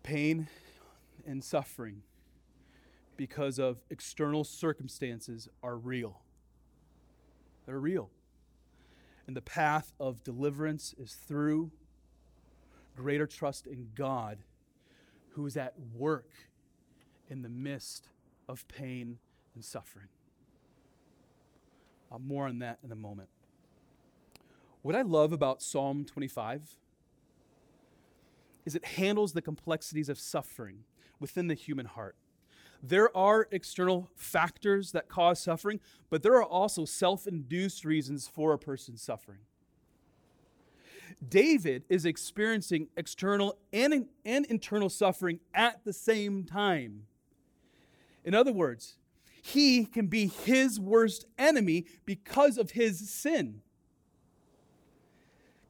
Pain 0.07 0.47
and 1.27 1.43
suffering 1.43 2.03
because 3.17 3.59
of 3.59 3.83
external 3.91 4.45
circumstances 4.45 5.49
are 5.65 5.77
real. 5.77 6.21
They're 7.67 7.81
real. 7.81 8.11
And 9.27 9.37
the 9.37 9.43
path 9.43 9.93
of 9.99 10.23
deliverance 10.23 10.95
is 10.97 11.15
through 11.15 11.73
greater 12.97 13.27
trust 13.27 13.67
in 13.67 13.89
God, 13.97 14.39
who 15.31 15.45
is 15.45 15.57
at 15.57 15.75
work 15.93 16.31
in 17.29 17.43
the 17.43 17.49
midst 17.49 18.09
of 18.49 18.69
pain 18.69 19.19
and 19.57 19.65
suffering. 19.65 20.07
Uh, 22.13 22.19
more 22.19 22.47
on 22.47 22.61
that 22.61 22.79
in 22.85 22.93
a 22.93 22.97
moment. 22.97 23.29
What 24.83 24.95
I 24.95 25.03
love 25.03 25.33
about 25.33 25.63
Psalm 25.63 26.05
25 26.05 26.77
is 28.67 28.75
it 28.75 28.85
handles 28.85 29.33
the 29.33 29.41
complexities 29.41 30.11
of 30.11 30.19
suffering 30.19 30.81
within 31.19 31.47
the 31.47 31.55
human 31.55 31.87
heart. 31.87 32.17
There 32.83 33.17
are 33.17 33.49
external 33.51 34.11
factors 34.15 34.93
that 34.93 35.09
cause 35.09 35.41
suffering, 35.41 35.81
but 36.11 36.23
there 36.23 36.35
are 36.35 36.45
also 36.45 36.85
self 36.85 37.27
induced 37.27 37.85
reasons 37.85 38.29
for 38.29 38.53
a 38.53 38.59
person's 38.59 39.01
suffering. 39.01 39.39
David 41.27 41.85
is 41.89 42.05
experiencing 42.05 42.89
external 42.97 43.57
and, 43.73 44.07
and 44.25 44.45
internal 44.47 44.91
suffering 44.91 45.41
at 45.55 45.85
the 45.85 45.93
same 45.93 46.45
time. 46.45 47.05
In 48.25 48.35
other 48.35 48.53
words, 48.53 48.97
he 49.41 49.85
can 49.85 50.09
be 50.09 50.27
his 50.27 50.79
worst 50.79 51.25
enemy 51.39 51.87
because 52.05 52.59
of 52.59 52.73
his 52.73 53.09
sin. 53.09 53.63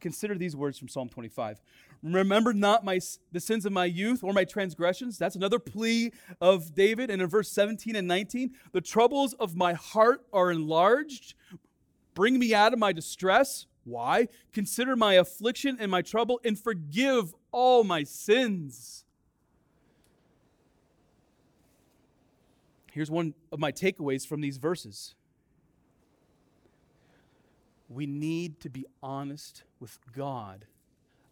Consider 0.06 0.36
these 0.36 0.54
words 0.54 0.78
from 0.78 0.86
Psalm 0.86 1.08
25. 1.08 1.60
Remember 2.00 2.54
not 2.54 2.84
my, 2.84 3.00
the 3.32 3.40
sins 3.40 3.66
of 3.66 3.72
my 3.72 3.86
youth 3.86 4.22
or 4.22 4.32
my 4.32 4.44
transgressions. 4.44 5.18
That's 5.18 5.34
another 5.34 5.58
plea 5.58 6.12
of 6.40 6.76
David. 6.76 7.10
And 7.10 7.20
in 7.20 7.28
verse 7.28 7.50
17 7.50 7.96
and 7.96 8.06
19, 8.06 8.52
the 8.70 8.80
troubles 8.80 9.32
of 9.32 9.56
my 9.56 9.72
heart 9.72 10.24
are 10.32 10.52
enlarged. 10.52 11.34
Bring 12.14 12.38
me 12.38 12.54
out 12.54 12.72
of 12.72 12.78
my 12.78 12.92
distress. 12.92 13.66
Why? 13.82 14.28
Consider 14.52 14.94
my 14.94 15.14
affliction 15.14 15.76
and 15.80 15.90
my 15.90 16.02
trouble 16.02 16.40
and 16.44 16.56
forgive 16.56 17.34
all 17.50 17.82
my 17.82 18.04
sins. 18.04 19.04
Here's 22.92 23.10
one 23.10 23.34
of 23.50 23.58
my 23.58 23.72
takeaways 23.72 24.24
from 24.24 24.40
these 24.40 24.58
verses. 24.58 25.16
We 27.88 28.06
need 28.06 28.60
to 28.60 28.70
be 28.70 28.86
honest 29.02 29.64
with 29.80 29.98
God 30.14 30.66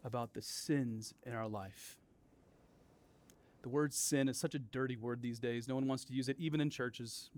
about 0.04 0.34
the 0.34 0.42
sins 0.42 1.14
in 1.24 1.32
our 1.32 1.48
life. 1.48 1.98
The 3.62 3.68
word 3.70 3.94
sin 3.94 4.28
is 4.28 4.36
such 4.36 4.54
a 4.54 4.58
dirty 4.58 4.96
word 4.96 5.22
these 5.22 5.38
days. 5.38 5.66
No 5.66 5.74
one 5.74 5.88
wants 5.88 6.04
to 6.04 6.12
use 6.12 6.28
it, 6.28 6.36
even 6.38 6.60
in 6.60 6.68
churches. 6.68 7.30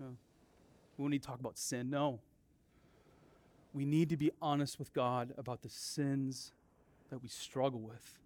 No. 0.00 0.16
We 0.96 1.04
don't 1.04 1.10
need 1.10 1.22
to 1.22 1.28
talk 1.28 1.38
about 1.38 1.56
sin. 1.56 1.88
No. 1.88 2.18
We 3.72 3.84
need 3.84 4.08
to 4.08 4.16
be 4.16 4.32
honest 4.42 4.78
with 4.78 4.92
God 4.92 5.34
about 5.38 5.62
the 5.62 5.68
sins 5.68 6.52
that 7.10 7.22
we 7.22 7.28
struggle 7.28 7.80
with. 7.80 8.18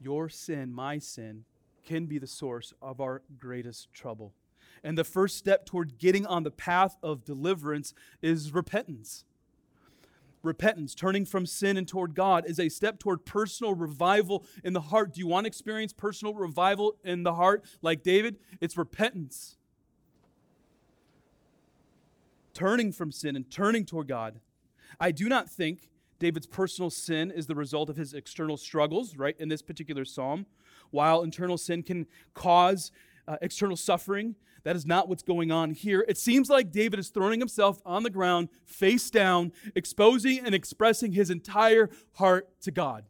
Your 0.00 0.28
sin, 0.28 0.72
my 0.72 0.98
sin, 0.98 1.44
can 1.84 2.06
be 2.06 2.18
the 2.18 2.26
source 2.26 2.72
of 2.80 3.00
our 3.00 3.22
greatest 3.38 3.92
trouble. 3.92 4.32
And 4.84 4.98
the 4.98 5.04
first 5.04 5.36
step 5.36 5.64
toward 5.64 5.98
getting 5.98 6.26
on 6.26 6.42
the 6.42 6.50
path 6.50 6.96
of 7.02 7.24
deliverance 7.24 7.94
is 8.20 8.52
repentance 8.52 9.24
repentance, 10.42 10.94
turning 10.94 11.24
from 11.24 11.46
sin 11.46 11.76
and 11.76 11.86
toward 11.86 12.14
God, 12.14 12.44
is 12.46 12.58
a 12.58 12.68
step 12.68 12.98
toward 12.98 13.24
personal 13.24 13.74
revival 13.74 14.44
in 14.64 14.72
the 14.72 14.80
heart. 14.80 15.14
Do 15.14 15.20
you 15.20 15.26
want 15.26 15.44
to 15.44 15.48
experience 15.48 15.92
personal 15.92 16.34
revival 16.34 16.96
in 17.04 17.22
the 17.22 17.34
heart 17.34 17.64
like 17.80 18.02
David? 18.02 18.36
It's 18.60 18.76
repentance. 18.76 19.56
Turning 22.54 22.92
from 22.92 23.12
sin 23.12 23.36
and 23.36 23.50
turning 23.50 23.84
toward 23.84 24.08
God. 24.08 24.40
I 25.00 25.10
do 25.10 25.28
not 25.28 25.48
think 25.48 25.88
David's 26.18 26.46
personal 26.46 26.90
sin 26.90 27.30
is 27.30 27.46
the 27.46 27.54
result 27.54 27.88
of 27.88 27.96
his 27.96 28.14
external 28.14 28.56
struggles, 28.56 29.16
right, 29.16 29.34
in 29.38 29.48
this 29.48 29.62
particular 29.62 30.04
psalm. 30.04 30.46
While 30.90 31.22
internal 31.22 31.56
sin 31.56 31.82
can 31.82 32.06
cause 32.34 32.92
uh, 33.26 33.36
external 33.40 33.76
suffering, 33.76 34.36
that 34.64 34.76
is 34.76 34.86
not 34.86 35.08
what's 35.08 35.22
going 35.22 35.50
on 35.50 35.70
here. 35.70 36.04
It 36.08 36.18
seems 36.18 36.48
like 36.48 36.70
David 36.70 36.98
is 36.98 37.08
throwing 37.08 37.40
himself 37.40 37.80
on 37.84 38.02
the 38.02 38.10
ground, 38.10 38.48
face 38.64 39.10
down, 39.10 39.52
exposing 39.74 40.40
and 40.40 40.54
expressing 40.54 41.12
his 41.12 41.30
entire 41.30 41.90
heart 42.14 42.48
to 42.62 42.70
God. 42.70 43.04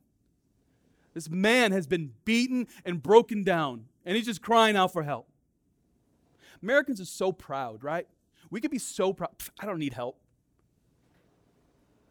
This 1.14 1.28
man 1.28 1.72
has 1.72 1.86
been 1.86 2.12
beaten 2.24 2.66
and 2.84 3.02
broken 3.02 3.44
down, 3.44 3.84
and 4.04 4.16
he's 4.16 4.26
just 4.26 4.40
crying 4.40 4.76
out 4.76 4.92
for 4.92 5.02
help. 5.02 5.28
Americans 6.62 7.00
are 7.00 7.06
so 7.06 7.32
proud, 7.32 7.84
right? 7.84 8.06
We 8.50 8.60
could 8.60 8.70
be 8.70 8.78
so 8.78 9.12
proud. 9.12 9.30
I 9.60 9.66
don't 9.66 9.78
need 9.78 9.92
help. 9.92 10.18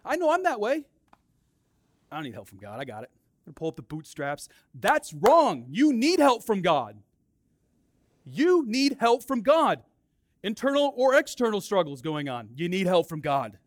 I 0.04 0.18
know 0.18 0.32
I'm 0.32 0.44
that 0.44 0.60
way. 0.60 0.86
I 2.12 2.16
don't 2.16 2.24
need 2.24 2.34
help 2.34 2.48
from 2.48 2.58
God. 2.60 2.80
I 2.80 2.86
got 2.86 3.04
it. 3.04 3.10
I'm 3.14 3.46
going 3.46 3.54
to 3.56 3.60
pull 3.60 3.70
up 3.70 3.76
the 3.76 3.82
bootstraps. 3.82 4.50
That's 4.76 5.14
wrong. 5.14 5.66
You 5.70 5.94
need 5.94 6.20
help 6.20 6.44
from 6.44 6.62
God. 6.62 6.98
You 8.26 8.66
need 8.66 8.98
help 9.00 9.24
from 9.24 9.42
God. 9.42 9.84
Internal 10.44 10.94
or 10.96 11.16
external 11.16 11.62
struggles 11.62 12.02
going 12.02 12.28
on. 12.28 12.50
You 12.56 12.68
need 12.68 12.88
help 12.88 13.08
from 13.08 13.22
God. 13.22 13.58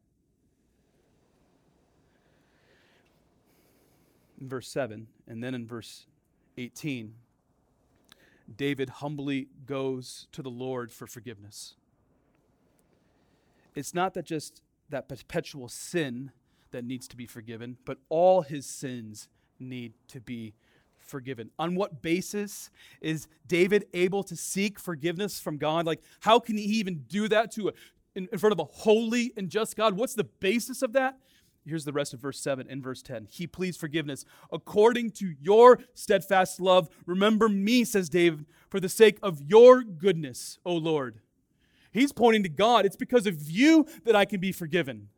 In 4.41 4.49
verse 4.49 4.69
7, 4.69 5.07
and 5.27 5.43
then 5.43 5.55
in 5.55 5.67
verse 5.67 6.07
18, 6.59 7.15
David 8.57 8.91
humbly 8.91 9.49
goes 9.65 10.27
to 10.33 10.43
the 10.43 10.51
Lord 10.51 10.93
for 10.93 11.07
forgiveness. 11.07 11.77
It's 13.75 13.95
not 13.95 14.15
that 14.15 14.27
just 14.27 14.61
that 14.91 15.09
perpetual 15.09 15.69
sin 15.69 16.33
that 16.73 16.85
needs 16.85 17.09
to 17.09 17.17
be 17.17 17.27
forgiven, 17.27 17.79
but 17.85 17.99
all 18.09 18.43
his 18.43 18.67
sins 18.67 19.29
need 19.59 19.95
to 20.09 20.21
be 20.21 20.55
forgiven. 21.15 21.49
On 21.61 21.77
what 21.77 22.03
basis 22.03 22.71
is 23.01 23.29
David 23.47 23.85
able 23.95 24.25
to 24.25 24.35
seek 24.35 24.81
forgiveness 24.81 25.39
from 25.39 25.59
God? 25.59 25.87
Like, 25.87 26.01
how 26.19 26.41
can 26.41 26.57
he 26.57 26.65
even 26.65 27.05
do 27.07 27.29
that 27.29 27.53
to 27.53 27.69
a, 27.69 27.73
in, 28.17 28.29
in 28.33 28.39
front 28.41 28.53
of 28.53 28.59
a 28.59 28.65
holy 28.65 29.33
and 29.37 29.49
just 29.49 29.77
God? 29.77 29.97
What's 29.97 30.15
the 30.15 30.25
basis 30.25 30.83
of 30.83 30.93
that? 30.95 31.17
Here's 31.65 31.85
the 31.85 31.93
rest 31.93 32.15
of 32.15 32.21
verse 32.21 32.41
7 32.41 32.67
and 32.69 32.83
verse 32.83 33.01
10. 33.01 33.29
He 33.31 33.47
pleads 33.47 33.77
forgiveness. 33.77 34.25
According 34.51 35.13
to 35.13 35.35
your 35.41 35.79
steadfast 35.95 36.59
love, 36.59 36.89
remember 37.07 37.49
me, 37.49 37.85
says 37.85 38.09
David, 38.09 38.47
for 38.69 38.81
the 38.81 38.89
sake 38.89 39.21
of 39.23 39.41
your 39.41 39.85
goodness, 39.85 40.59
O 40.67 40.75
Lord. 40.75 41.21
He's 41.93 42.13
pointing 42.13 42.43
to 42.43 42.49
God. 42.49 42.87
It's 42.87 42.97
because 42.97 43.29
of 43.29 43.49
you 43.49 43.87
that 44.05 44.17
I 44.17 44.25
can 44.25 44.41
be 44.41 44.51
forgiven. 44.51 45.11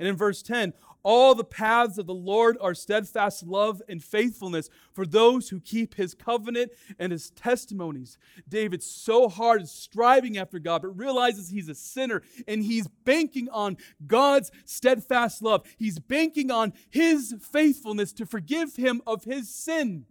And 0.00 0.08
in 0.08 0.16
verse 0.16 0.42
10, 0.42 0.72
all 1.02 1.34
the 1.34 1.44
paths 1.44 1.98
of 1.98 2.06
the 2.06 2.14
Lord 2.14 2.56
are 2.60 2.74
steadfast 2.74 3.44
love 3.44 3.80
and 3.88 4.02
faithfulness 4.02 4.68
for 4.92 5.06
those 5.06 5.48
who 5.48 5.60
keep 5.60 5.94
his 5.94 6.14
covenant 6.14 6.72
and 6.98 7.12
his 7.12 7.30
testimonies. 7.30 8.18
David's 8.48 8.86
so 8.86 9.28
hard 9.28 9.62
is 9.62 9.70
striving 9.70 10.36
after 10.36 10.58
God, 10.58 10.82
but 10.82 10.98
realizes 10.98 11.50
he's 11.50 11.68
a 11.68 11.74
sinner 11.74 12.22
and 12.46 12.62
he's 12.62 12.88
banking 13.04 13.48
on 13.50 13.76
God's 14.06 14.50
steadfast 14.64 15.42
love. 15.42 15.64
He's 15.78 15.98
banking 15.98 16.50
on 16.50 16.72
his 16.90 17.34
faithfulness 17.40 18.12
to 18.14 18.26
forgive 18.26 18.76
him 18.76 19.00
of 19.06 19.24
his 19.24 19.48
sin, 19.48 20.06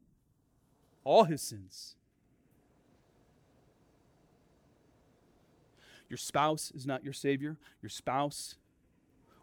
all 1.03 1.25
his 1.25 1.41
sins. 1.41 1.95
Your 6.09 6.17
spouse 6.17 6.71
is 6.73 6.85
not 6.85 7.03
your 7.03 7.13
Savior. 7.13 7.57
Your 7.81 7.89
spouse 7.89 8.55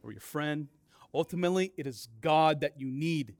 or 0.02 0.12
your 0.12 0.20
friend 0.20 0.68
Ultimately, 1.14 1.72
it 1.77 1.87
is 1.87 2.09
God 2.20 2.61
that 2.61 2.81
you 2.81 2.90
need. 2.90 3.37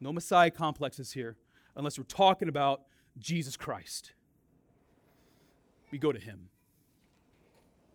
No 0.00 0.12
Messiah 0.12 0.50
complexes 0.50 1.12
here 1.12 1.36
unless 1.76 1.98
we're 1.98 2.04
talking 2.04 2.48
about 2.48 2.82
Jesus 3.18 3.56
Christ. 3.56 4.12
We 5.92 5.98
go 5.98 6.10
to 6.10 6.18
him. 6.18 6.48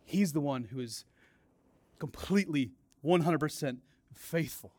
He's 0.06 0.32
the 0.32 0.40
one 0.40 0.64
who 0.64 0.80
is 0.80 1.04
completely 2.00 2.72
100% 3.06 3.78
faithful. 4.14 4.72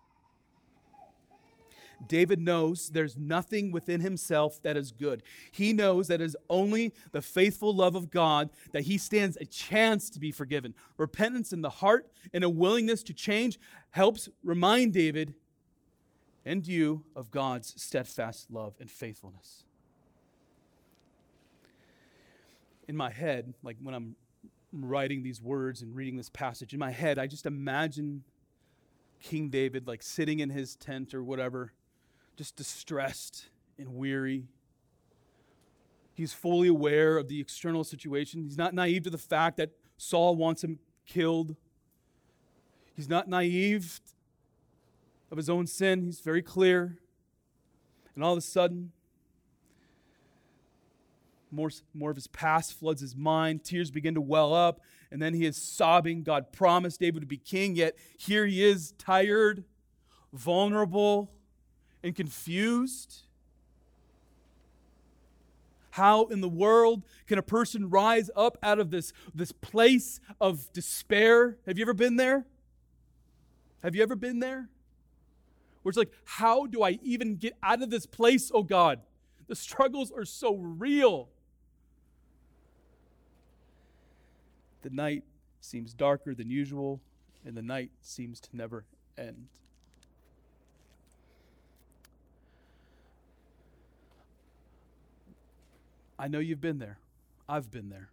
David 2.06 2.40
knows 2.40 2.88
there's 2.88 3.16
nothing 3.16 3.70
within 3.72 4.00
himself 4.00 4.62
that 4.62 4.76
is 4.76 4.92
good. 4.92 5.22
He 5.50 5.72
knows 5.72 6.08
that 6.08 6.20
it 6.20 6.24
is 6.24 6.36
only 6.48 6.94
the 7.12 7.22
faithful 7.22 7.74
love 7.74 7.94
of 7.94 8.10
God 8.10 8.50
that 8.72 8.82
he 8.82 8.98
stands 8.98 9.36
a 9.36 9.44
chance 9.44 10.08
to 10.10 10.18
be 10.18 10.32
forgiven. 10.32 10.74
Repentance 10.96 11.52
in 11.52 11.60
the 11.60 11.70
heart 11.70 12.10
and 12.32 12.44
a 12.44 12.48
willingness 12.48 13.02
to 13.04 13.14
change 13.14 13.58
helps 13.90 14.28
remind 14.42 14.92
David 14.92 15.34
and 16.44 16.66
you 16.66 17.04
of 17.14 17.30
God's 17.30 17.80
steadfast 17.80 18.50
love 18.50 18.74
and 18.80 18.90
faithfulness. 18.90 19.64
In 22.88 22.96
my 22.96 23.10
head, 23.10 23.54
like 23.62 23.76
when 23.82 23.94
I'm 23.94 24.16
writing 24.72 25.22
these 25.22 25.40
words 25.40 25.82
and 25.82 25.94
reading 25.94 26.16
this 26.16 26.30
passage, 26.30 26.72
in 26.72 26.78
my 26.78 26.90
head, 26.90 27.18
I 27.18 27.26
just 27.26 27.46
imagine 27.46 28.24
King 29.20 29.50
David 29.50 29.86
like 29.86 30.02
sitting 30.02 30.40
in 30.40 30.48
his 30.50 30.76
tent 30.76 31.14
or 31.14 31.22
whatever 31.22 31.72
just 32.40 32.57
distressed 32.57 33.50
and 33.76 33.96
weary. 33.96 34.44
He's 36.14 36.33
fully 36.33 36.68
aware 36.68 37.18
of 37.18 37.29
the 37.29 37.38
external 37.38 37.85
situation. 37.85 38.44
He's 38.44 38.57
not 38.57 38.72
naive 38.72 39.03
to 39.03 39.11
the 39.11 39.18
fact 39.18 39.59
that 39.59 39.72
Saul 39.98 40.37
wants 40.37 40.64
him 40.64 40.79
killed. 41.07 41.55
He's 42.96 43.11
not 43.11 43.29
naive 43.29 44.00
of 45.31 45.37
his 45.37 45.50
own 45.50 45.66
sin. 45.66 46.00
He's 46.00 46.20
very 46.20 46.40
clear. 46.40 46.96
And 48.14 48.24
all 48.24 48.33
of 48.33 48.38
a 48.38 48.40
sudden, 48.40 48.92
more, 51.50 51.68
more 51.92 52.09
of 52.09 52.16
his 52.16 52.29
past 52.29 52.72
floods 52.72 53.03
his 53.03 53.14
mind. 53.14 53.64
Tears 53.64 53.90
begin 53.90 54.14
to 54.14 54.20
well 54.22 54.55
up. 54.55 54.81
And 55.11 55.20
then 55.20 55.35
he 55.35 55.44
is 55.44 55.59
sobbing. 55.59 56.22
God 56.22 56.53
promised 56.53 57.00
David 57.00 57.20
to 57.20 57.26
be 57.26 57.37
king, 57.37 57.76
yet 57.76 57.98
here 58.16 58.46
he 58.46 58.64
is, 58.64 58.92
tired, 58.92 59.64
vulnerable, 60.33 61.31
and 62.02 62.14
confused? 62.14 63.22
How 65.90 66.26
in 66.26 66.40
the 66.40 66.48
world 66.48 67.02
can 67.26 67.38
a 67.38 67.42
person 67.42 67.90
rise 67.90 68.30
up 68.36 68.56
out 68.62 68.78
of 68.78 68.90
this, 68.90 69.12
this 69.34 69.52
place 69.52 70.20
of 70.40 70.72
despair? 70.72 71.58
Have 71.66 71.78
you 71.78 71.84
ever 71.84 71.94
been 71.94 72.16
there? 72.16 72.46
Have 73.82 73.96
you 73.96 74.02
ever 74.02 74.14
been 74.14 74.38
there? 74.38 74.68
Where 75.82 75.90
it's 75.90 75.98
like, 75.98 76.12
how 76.24 76.66
do 76.66 76.82
I 76.82 76.98
even 77.02 77.36
get 77.36 77.54
out 77.62 77.82
of 77.82 77.90
this 77.90 78.06
place, 78.06 78.50
oh 78.54 78.62
God? 78.62 79.00
The 79.48 79.56
struggles 79.56 80.12
are 80.12 80.24
so 80.24 80.54
real. 80.54 81.28
The 84.82 84.90
night 84.90 85.24
seems 85.60 85.92
darker 85.92 86.34
than 86.34 86.50
usual, 86.50 87.00
and 87.44 87.56
the 87.56 87.62
night 87.62 87.90
seems 88.00 88.40
to 88.40 88.48
never 88.52 88.84
end. 89.18 89.48
I 96.20 96.28
know 96.28 96.38
you've 96.38 96.61
been 96.61 96.78
there. 96.78 96.98
I've 97.48 97.70
been 97.70 97.88
there. 97.88 98.11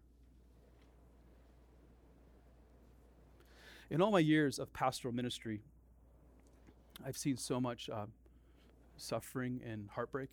In 3.89 4.01
all 4.01 4.11
my 4.11 4.19
years 4.19 4.59
of 4.59 4.71
pastoral 4.71 5.13
ministry, 5.13 5.59
I've 7.05 7.17
seen 7.17 7.35
so 7.35 7.59
much 7.59 7.89
uh, 7.89 8.05
suffering 8.95 9.59
and 9.69 9.89
heartbreak. 9.89 10.29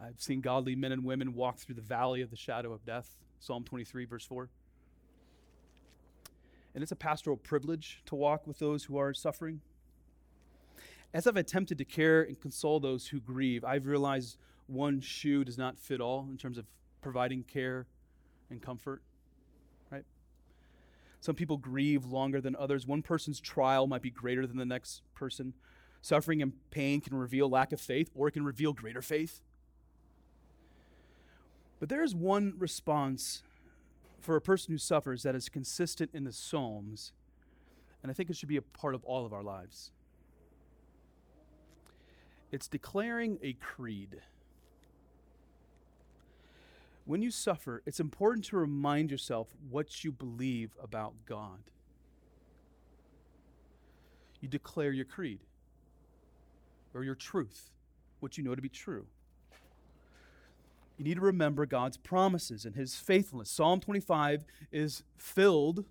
I've 0.00 0.20
seen 0.20 0.40
godly 0.40 0.76
men 0.76 0.92
and 0.92 1.02
women 1.02 1.34
walk 1.34 1.58
through 1.58 1.74
the 1.74 1.82
valley 1.82 2.22
of 2.22 2.30
the 2.30 2.36
shadow 2.36 2.72
of 2.72 2.84
death, 2.84 3.16
Psalm 3.40 3.64
23, 3.64 4.04
verse 4.04 4.24
4. 4.24 4.48
And 6.74 6.82
it's 6.82 6.92
a 6.92 6.96
pastoral 6.96 7.36
privilege 7.36 8.02
to 8.06 8.14
walk 8.14 8.46
with 8.46 8.60
those 8.60 8.84
who 8.84 8.98
are 8.98 9.12
suffering. 9.12 9.62
As 11.12 11.26
I've 11.26 11.36
attempted 11.36 11.78
to 11.78 11.84
care 11.84 12.22
and 12.22 12.40
console 12.40 12.78
those 12.78 13.08
who 13.08 13.18
grieve, 13.18 13.64
I've 13.64 13.86
realized 13.86 14.36
one 14.66 15.00
shoe 15.00 15.44
does 15.44 15.58
not 15.58 15.78
fit 15.78 16.00
all 16.00 16.26
in 16.30 16.36
terms 16.36 16.58
of 16.58 16.66
providing 17.00 17.42
care 17.42 17.86
and 18.50 18.60
comfort, 18.60 19.02
right? 19.90 20.04
Some 21.20 21.34
people 21.34 21.56
grieve 21.56 22.04
longer 22.04 22.40
than 22.40 22.56
others. 22.56 22.86
One 22.86 23.02
person's 23.02 23.40
trial 23.40 23.86
might 23.86 24.02
be 24.02 24.10
greater 24.10 24.46
than 24.46 24.56
the 24.56 24.64
next 24.64 25.02
person. 25.14 25.54
Suffering 26.02 26.42
and 26.42 26.52
pain 26.70 27.00
can 27.00 27.14
reveal 27.14 27.48
lack 27.48 27.72
of 27.72 27.80
faith 27.80 28.10
or 28.14 28.28
it 28.28 28.32
can 28.32 28.44
reveal 28.44 28.72
greater 28.72 29.02
faith. 29.02 29.40
But 31.78 31.88
there 31.88 32.02
is 32.02 32.14
one 32.14 32.54
response 32.58 33.42
for 34.20 34.36
a 34.36 34.40
person 34.40 34.72
who 34.72 34.78
suffers 34.78 35.22
that 35.22 35.34
is 35.34 35.48
consistent 35.48 36.10
in 36.14 36.24
the 36.24 36.32
Psalms, 36.32 37.12
and 38.02 38.10
I 38.10 38.14
think 38.14 38.30
it 38.30 38.36
should 38.36 38.48
be 38.48 38.56
a 38.56 38.62
part 38.62 38.94
of 38.94 39.04
all 39.04 39.26
of 39.26 39.32
our 39.32 39.42
lives. 39.42 39.92
It's 42.50 42.68
declaring 42.68 43.38
a 43.42 43.52
creed 43.54 44.22
when 47.06 47.22
you 47.22 47.30
suffer, 47.30 47.82
it's 47.86 48.00
important 48.00 48.44
to 48.46 48.56
remind 48.56 49.10
yourself 49.10 49.48
what 49.70 50.04
you 50.04 50.10
believe 50.10 50.76
about 50.82 51.14
God. 51.24 51.70
You 54.40 54.48
declare 54.48 54.92
your 54.92 55.04
creed 55.04 55.40
or 56.92 57.04
your 57.04 57.14
truth, 57.14 57.70
what 58.20 58.36
you 58.36 58.44
know 58.44 58.54
to 58.54 58.62
be 58.62 58.68
true. 58.68 59.06
You 60.98 61.04
need 61.04 61.14
to 61.14 61.20
remember 61.20 61.64
God's 61.64 61.96
promises 61.96 62.64
and 62.64 62.74
his 62.74 62.96
faithfulness. 62.96 63.50
Psalm 63.50 63.80
25 63.80 64.44
is 64.72 65.02
filled 65.16 65.84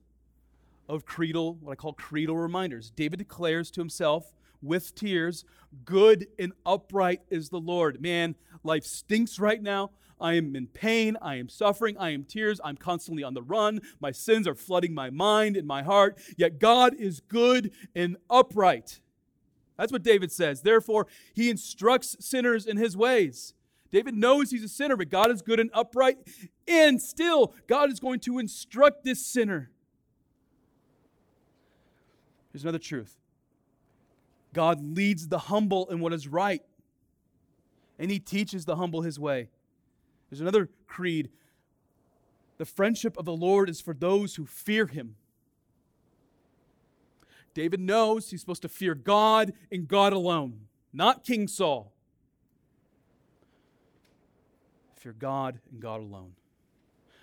of 0.89 1.05
creedal, 1.05 1.55
what 1.61 1.71
I 1.71 1.75
call 1.75 1.93
creedal 1.93 2.37
reminders. 2.37 2.91
David 2.91 3.19
declares 3.19 3.71
to 3.71 3.81
himself 3.81 4.33
with 4.61 4.95
tears, 4.95 5.45
Good 5.85 6.27
and 6.39 6.53
upright 6.65 7.21
is 7.29 7.49
the 7.49 7.59
Lord. 7.59 8.01
Man, 8.01 8.35
life 8.63 8.83
stinks 8.83 9.39
right 9.39 9.61
now. 9.61 9.91
I 10.19 10.33
am 10.33 10.55
in 10.55 10.67
pain. 10.67 11.17
I 11.21 11.35
am 11.35 11.49
suffering. 11.49 11.97
I 11.97 12.11
am 12.11 12.23
tears. 12.23 12.61
I'm 12.63 12.77
constantly 12.77 13.23
on 13.23 13.33
the 13.33 13.41
run. 13.41 13.81
My 13.99 14.11
sins 14.11 14.47
are 14.47 14.55
flooding 14.55 14.93
my 14.93 15.09
mind 15.09 15.57
and 15.57 15.67
my 15.67 15.83
heart. 15.83 16.17
Yet 16.37 16.59
God 16.59 16.93
is 16.95 17.19
good 17.19 17.71
and 17.93 18.17
upright. 18.29 19.01
That's 19.77 19.91
what 19.91 20.03
David 20.03 20.31
says. 20.31 20.61
Therefore, 20.61 21.07
he 21.33 21.49
instructs 21.49 22.15
sinners 22.19 22.65
in 22.65 22.77
his 22.77 22.95
ways. 22.95 23.53
David 23.91 24.15
knows 24.15 24.51
he's 24.51 24.63
a 24.63 24.69
sinner, 24.69 24.95
but 24.97 25.09
God 25.09 25.31
is 25.31 25.41
good 25.41 25.59
and 25.59 25.69
upright. 25.73 26.17
And 26.67 27.01
still, 27.01 27.53
God 27.67 27.91
is 27.91 27.99
going 27.99 28.19
to 28.21 28.39
instruct 28.39 29.03
this 29.03 29.25
sinner. 29.25 29.69
Here's 32.51 32.63
another 32.63 32.79
truth 32.79 33.17
God 34.53 34.81
leads 34.81 35.27
the 35.27 35.39
humble 35.39 35.89
in 35.89 35.99
what 35.99 36.13
is 36.13 36.27
right, 36.27 36.61
and 37.99 38.09
he 38.09 38.19
teaches 38.19 38.63
the 38.63 38.77
humble 38.77 39.01
his 39.01 39.19
way. 39.19 39.49
There's 40.29 40.41
another 40.41 40.69
creed. 40.87 41.29
The 42.57 42.65
friendship 42.65 43.17
of 43.17 43.25
the 43.25 43.35
Lord 43.35 43.69
is 43.69 43.81
for 43.81 43.93
those 43.93 44.35
who 44.35 44.45
fear 44.45 44.87
him. 44.87 45.15
David 47.53 47.79
knows 47.79 48.29
he's 48.29 48.41
supposed 48.41 48.61
to 48.63 48.69
fear 48.69 48.95
God 48.95 49.53
and 49.71 49.87
God 49.87 50.13
alone, 50.13 50.67
not 50.91 51.23
King 51.23 51.47
Saul. 51.47 51.93
Fear 54.97 55.13
God 55.13 55.59
and 55.71 55.81
God 55.81 56.01
alone. 56.01 56.33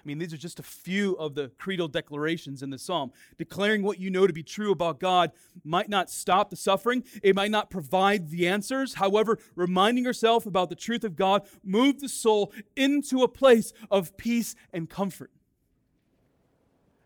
I 0.03 0.09
mean, 0.09 0.19
these 0.19 0.33
are 0.35 0.38
just 0.38 0.59
a 0.59 0.65
few 0.65 1.12
of 1.15 1.37
the 1.37 1.53
creedal 1.59 1.87
declarations 1.87 2.62
in 2.62 2.71
the 2.71 2.79
psalm. 2.79 3.12
Declaring 3.38 3.85
what 3.85 4.01
you 4.01 4.11
know 4.11 4.27
to 4.27 4.33
be 4.33 4.43
true 4.43 4.73
about 4.73 4.99
God 4.99 5.31
might 5.63 5.88
not 5.88 6.11
stop 6.11 6.50
the 6.50 6.57
suffering, 6.57 7.05
it 7.23 7.37
might 7.37 7.53
not 7.53 7.71
provide 7.71 8.31
the 8.31 8.48
answers. 8.48 8.94
However, 8.94 9.38
reminding 9.55 10.05
yourself 10.05 10.44
about 10.44 10.71
the 10.71 10.75
truth 10.75 11.05
of 11.05 11.15
God 11.15 11.46
moves 11.63 12.03
the 12.03 12.09
soul 12.09 12.53
into 12.75 13.23
a 13.23 13.29
place 13.29 13.73
of 13.92 14.17
peace 14.17 14.57
and 14.73 14.90
comfort. 14.90 15.31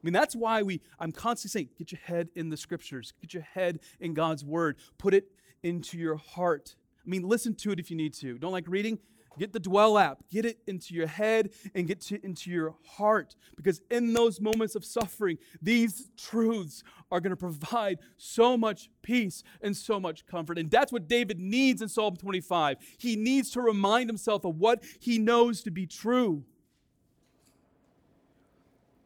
I 0.03 0.07
mean, 0.07 0.15
that's 0.15 0.37
why 0.37 0.63
we, 0.63 0.81
I'm 0.99 1.13
constantly 1.13 1.61
saying, 1.61 1.71
get 1.77 1.93
your 1.93 2.01
head 2.03 2.29
in 2.35 2.49
the 2.49 2.57
scriptures, 2.57 3.13
get 3.21 3.35
your 3.35 3.43
head 3.43 3.81
in 4.01 4.15
God's 4.15 4.45
word, 4.45 4.79
put 4.97 5.13
it 5.13 5.33
into 5.63 5.99
your 5.99 6.17
heart. 6.17 6.77
I 7.05 7.11
mean, 7.11 7.29
listen 7.29 7.55
to 7.57 7.73
it 7.73 7.79
if 7.79 7.91
you 7.91 7.97
need 7.97 8.15
to. 8.15 8.39
Don't 8.39 8.53
like 8.53 8.65
reading? 8.69 9.01
Get 9.39 9.53
the 9.53 9.61
Dwell 9.61 9.99
app, 9.99 10.23
get 10.31 10.45
it 10.45 10.59
into 10.67 10.95
your 10.95 11.07
head 11.07 11.51
and 11.75 11.87
get 11.87 12.11
it 12.11 12.25
into 12.25 12.51
your 12.51 12.75
heart. 12.85 13.37
Because 13.55 13.83
in 13.91 14.13
those 14.13 14.41
moments 14.41 14.75
of 14.75 14.85
suffering, 14.85 15.39
these 15.61 16.11
truths 16.17 16.83
are 17.11 17.21
going 17.21 17.31
to 17.31 17.37
provide 17.37 17.99
so 18.17 18.57
much 18.57 18.89
peace 19.03 19.43
and 19.61 19.77
so 19.77 20.01
much 20.01 20.27
comfort. 20.27 20.59
And 20.59 20.71
that's 20.71 20.93
what 20.93 21.07
David 21.07 21.39
needs 21.39 21.83
in 21.83 21.89
Psalm 21.89 22.17
25. 22.17 22.79
He 22.99 23.17
needs 23.17 23.51
to 23.51 23.61
remind 23.61 24.09
himself 24.09 24.45
of 24.45 24.57
what 24.57 24.83
he 24.99 25.19
knows 25.19 25.63
to 25.63 25.71
be 25.71 25.87
true. 25.87 26.45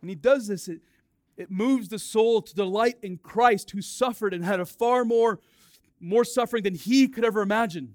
When 0.01 0.09
he 0.09 0.14
does 0.14 0.47
this, 0.47 0.68
it, 0.68 0.81
it 1.37 1.51
moves 1.51 1.89
the 1.89 1.99
soul 1.99 2.41
to 2.43 2.55
delight 2.55 2.99
in 3.03 3.18
Christ, 3.18 3.70
who 3.72 3.83
suffered 3.83 4.33
and 4.33 4.45
had 4.45 4.61
a 4.61 4.66
far 4.66 5.05
more 5.05 5.41
more 6.01 6.24
suffering 6.24 6.62
than 6.62 6.74
he 6.74 7.07
could 7.07 7.24
ever 7.24 7.43
imagine. 7.43 7.95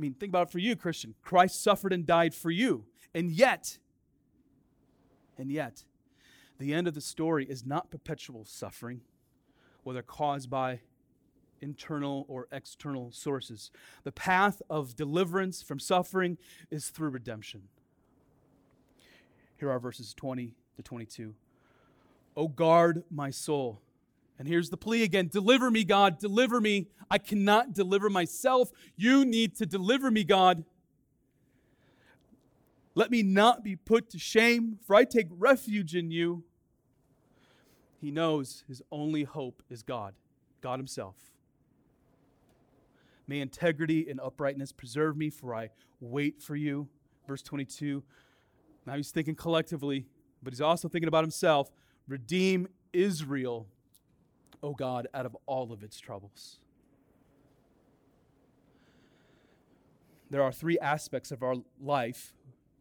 I 0.00 0.02
mean, 0.02 0.14
think 0.14 0.30
about 0.30 0.48
it 0.48 0.50
for 0.50 0.60
you, 0.60 0.76
Christian. 0.76 1.14
Christ 1.20 1.62
suffered 1.62 1.92
and 1.92 2.06
died 2.06 2.34
for 2.34 2.50
you. 2.50 2.86
And 3.14 3.30
yet, 3.30 3.76
and 5.36 5.52
yet, 5.52 5.84
the 6.58 6.72
end 6.72 6.88
of 6.88 6.94
the 6.94 7.02
story 7.02 7.44
is 7.44 7.66
not 7.66 7.90
perpetual 7.90 8.46
suffering, 8.46 9.02
whether 9.82 10.00
caused 10.00 10.48
by 10.48 10.80
internal 11.60 12.24
or 12.28 12.48
external 12.50 13.12
sources. 13.12 13.70
The 14.04 14.10
path 14.10 14.62
of 14.70 14.96
deliverance 14.96 15.60
from 15.62 15.78
suffering 15.78 16.38
is 16.70 16.88
through 16.88 17.10
redemption. 17.10 17.64
Here 19.58 19.70
are 19.70 19.78
verses 19.78 20.14
20 20.14 20.54
to 20.76 20.82
22. 20.82 21.34
Oh, 22.38 22.48
guard 22.48 23.04
my 23.10 23.28
soul. 23.28 23.82
And 24.40 24.48
here's 24.48 24.70
the 24.70 24.78
plea 24.78 25.02
again 25.02 25.28
Deliver 25.28 25.70
me, 25.70 25.84
God, 25.84 26.18
deliver 26.18 26.62
me. 26.62 26.88
I 27.10 27.18
cannot 27.18 27.74
deliver 27.74 28.08
myself. 28.08 28.70
You 28.96 29.26
need 29.26 29.54
to 29.56 29.66
deliver 29.66 30.10
me, 30.10 30.24
God. 30.24 30.64
Let 32.94 33.10
me 33.10 33.22
not 33.22 33.62
be 33.62 33.76
put 33.76 34.08
to 34.10 34.18
shame, 34.18 34.78
for 34.86 34.96
I 34.96 35.04
take 35.04 35.26
refuge 35.30 35.94
in 35.94 36.10
you. 36.10 36.42
He 38.00 38.10
knows 38.10 38.64
his 38.66 38.80
only 38.90 39.24
hope 39.24 39.62
is 39.68 39.82
God, 39.82 40.14
God 40.62 40.78
Himself. 40.78 41.16
May 43.26 43.40
integrity 43.40 44.08
and 44.08 44.18
uprightness 44.18 44.72
preserve 44.72 45.18
me, 45.18 45.28
for 45.28 45.54
I 45.54 45.68
wait 46.00 46.40
for 46.40 46.56
you. 46.56 46.88
Verse 47.28 47.42
22. 47.42 48.02
Now 48.86 48.96
he's 48.96 49.10
thinking 49.10 49.34
collectively, 49.34 50.06
but 50.42 50.54
he's 50.54 50.62
also 50.62 50.88
thinking 50.88 51.08
about 51.08 51.24
himself. 51.24 51.70
Redeem 52.08 52.68
Israel, 52.94 53.68
O 54.62 54.74
God, 54.74 55.08
out 55.14 55.26
of 55.26 55.36
all 55.46 55.72
of 55.72 55.82
its 55.82 55.98
troubles. 55.98 56.58
There 60.30 60.42
are 60.42 60.52
three 60.52 60.78
aspects 60.78 61.32
of 61.32 61.42
our 61.42 61.56
life 61.80 62.34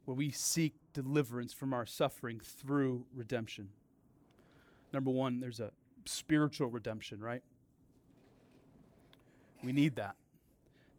where 0.05 0.15
we 0.15 0.31
seek 0.31 0.73
deliverance 0.93 1.53
from 1.53 1.73
our 1.73 1.85
suffering 1.85 2.39
through 2.39 3.05
redemption. 3.13 3.69
Number 4.93 5.11
one, 5.11 5.39
there's 5.39 5.59
a 5.59 5.71
spiritual 6.05 6.67
redemption, 6.67 7.19
right? 7.19 7.43
We 9.63 9.71
need 9.71 9.95
that. 9.95 10.15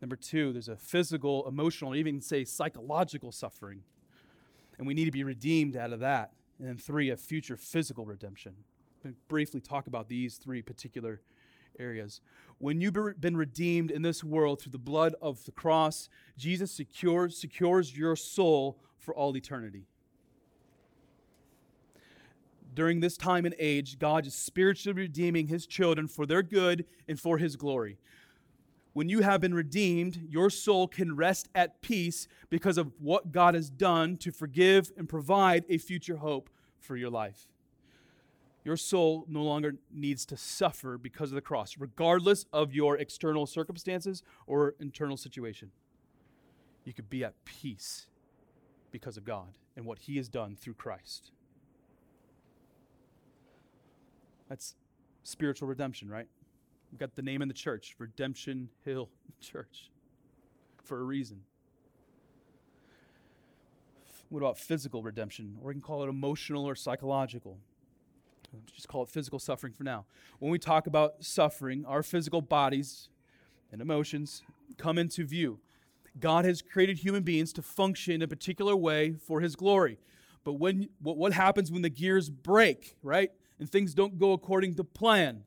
Number 0.00 0.16
two, 0.16 0.52
there's 0.52 0.68
a 0.68 0.76
physical, 0.76 1.46
emotional, 1.46 1.94
even 1.94 2.20
say 2.20 2.44
psychological 2.44 3.32
suffering. 3.32 3.82
And 4.78 4.86
we 4.86 4.94
need 4.94 5.04
to 5.04 5.10
be 5.10 5.24
redeemed 5.24 5.76
out 5.76 5.92
of 5.92 6.00
that. 6.00 6.32
And 6.58 6.68
then 6.68 6.76
three, 6.78 7.10
a 7.10 7.16
future 7.16 7.56
physical 7.56 8.06
redemption. 8.06 8.54
Briefly 9.28 9.60
talk 9.60 9.86
about 9.86 10.08
these 10.08 10.36
three 10.36 10.62
particular 10.62 11.20
areas. 11.78 12.20
When 12.58 12.80
you've 12.80 13.20
been 13.20 13.36
redeemed 13.36 13.90
in 13.90 14.02
this 14.02 14.22
world 14.22 14.60
through 14.60 14.72
the 14.72 14.78
blood 14.78 15.14
of 15.22 15.44
the 15.44 15.52
cross, 15.52 16.08
Jesus 16.36 16.70
secures, 16.70 17.38
secures 17.38 17.96
your 17.96 18.16
soul 18.16 18.78
for 18.98 19.14
all 19.14 19.36
eternity. 19.36 19.86
During 22.74 23.00
this 23.00 23.16
time 23.16 23.46
and 23.46 23.54
age, 23.58 23.98
God 23.98 24.26
is 24.26 24.34
spiritually 24.34 25.02
redeeming 25.02 25.48
his 25.48 25.66
children 25.66 26.06
for 26.06 26.26
their 26.26 26.42
good 26.42 26.84
and 27.08 27.18
for 27.18 27.38
his 27.38 27.56
glory 27.56 27.98
when 28.92 29.08
you 29.08 29.20
have 29.20 29.40
been 29.40 29.54
redeemed, 29.54 30.26
your 30.28 30.50
soul 30.50 30.88
can 30.88 31.14
rest 31.14 31.48
at 31.54 31.80
peace 31.80 32.26
because 32.48 32.76
of 32.76 32.92
what 32.98 33.32
God 33.32 33.54
has 33.54 33.70
done 33.70 34.16
to 34.18 34.32
forgive 34.32 34.90
and 34.96 35.08
provide 35.08 35.64
a 35.68 35.78
future 35.78 36.16
hope 36.16 36.50
for 36.80 36.96
your 36.96 37.10
life. 37.10 37.46
Your 38.64 38.76
soul 38.76 39.24
no 39.26 39.42
longer 39.42 39.76
needs 39.90 40.26
to 40.26 40.36
suffer 40.36 40.98
because 40.98 41.30
of 41.30 41.34
the 41.34 41.40
cross, 41.40 41.76
regardless 41.78 42.44
of 42.52 42.74
your 42.74 42.96
external 42.98 43.46
circumstances 43.46 44.22
or 44.46 44.74
internal 44.78 45.16
situation. 45.16 45.70
You 46.84 46.92
could 46.92 47.08
be 47.08 47.24
at 47.24 47.34
peace 47.44 48.06
because 48.90 49.16
of 49.16 49.24
God 49.24 49.56
and 49.76 49.86
what 49.86 50.00
He 50.00 50.16
has 50.16 50.28
done 50.28 50.56
through 50.56 50.74
Christ. 50.74 51.32
That's 54.48 54.74
spiritual 55.22 55.68
redemption, 55.68 56.08
right? 56.08 56.26
We've 56.90 56.98
got 56.98 57.14
the 57.14 57.22
name 57.22 57.40
in 57.40 57.48
the 57.48 57.54
church 57.54 57.94
Redemption 57.98 58.68
Hill 58.84 59.08
Church 59.40 59.90
for 60.82 61.00
a 61.00 61.04
reason. 61.04 61.42
What 64.28 64.40
about 64.40 64.58
physical 64.58 65.02
redemption? 65.02 65.56
Or 65.60 65.68
we 65.68 65.74
can 65.74 65.80
call 65.80 66.02
it 66.02 66.08
emotional 66.08 66.68
or 66.68 66.74
psychological. 66.74 67.58
Just 68.74 68.88
call 68.88 69.02
it 69.02 69.08
physical 69.08 69.38
suffering 69.38 69.72
for 69.72 69.84
now. 69.84 70.04
When 70.38 70.50
we 70.50 70.58
talk 70.58 70.86
about 70.86 71.24
suffering, 71.24 71.84
our 71.86 72.02
physical 72.02 72.40
bodies 72.40 73.08
and 73.72 73.80
emotions 73.80 74.42
come 74.76 74.98
into 74.98 75.24
view. 75.24 75.60
God 76.18 76.44
has 76.44 76.60
created 76.60 76.98
human 76.98 77.22
beings 77.22 77.52
to 77.54 77.62
function 77.62 78.14
in 78.14 78.22
a 78.22 78.28
particular 78.28 78.74
way 78.74 79.14
for 79.14 79.40
his 79.40 79.54
glory. 79.54 79.98
But 80.42 80.54
when 80.54 80.88
what, 81.00 81.16
what 81.16 81.32
happens 81.32 81.70
when 81.70 81.82
the 81.82 81.90
gears 81.90 82.30
break, 82.30 82.96
right? 83.02 83.30
And 83.58 83.70
things 83.70 83.94
don't 83.94 84.18
go 84.18 84.32
according 84.32 84.74
to 84.76 84.84
plan? 84.84 85.44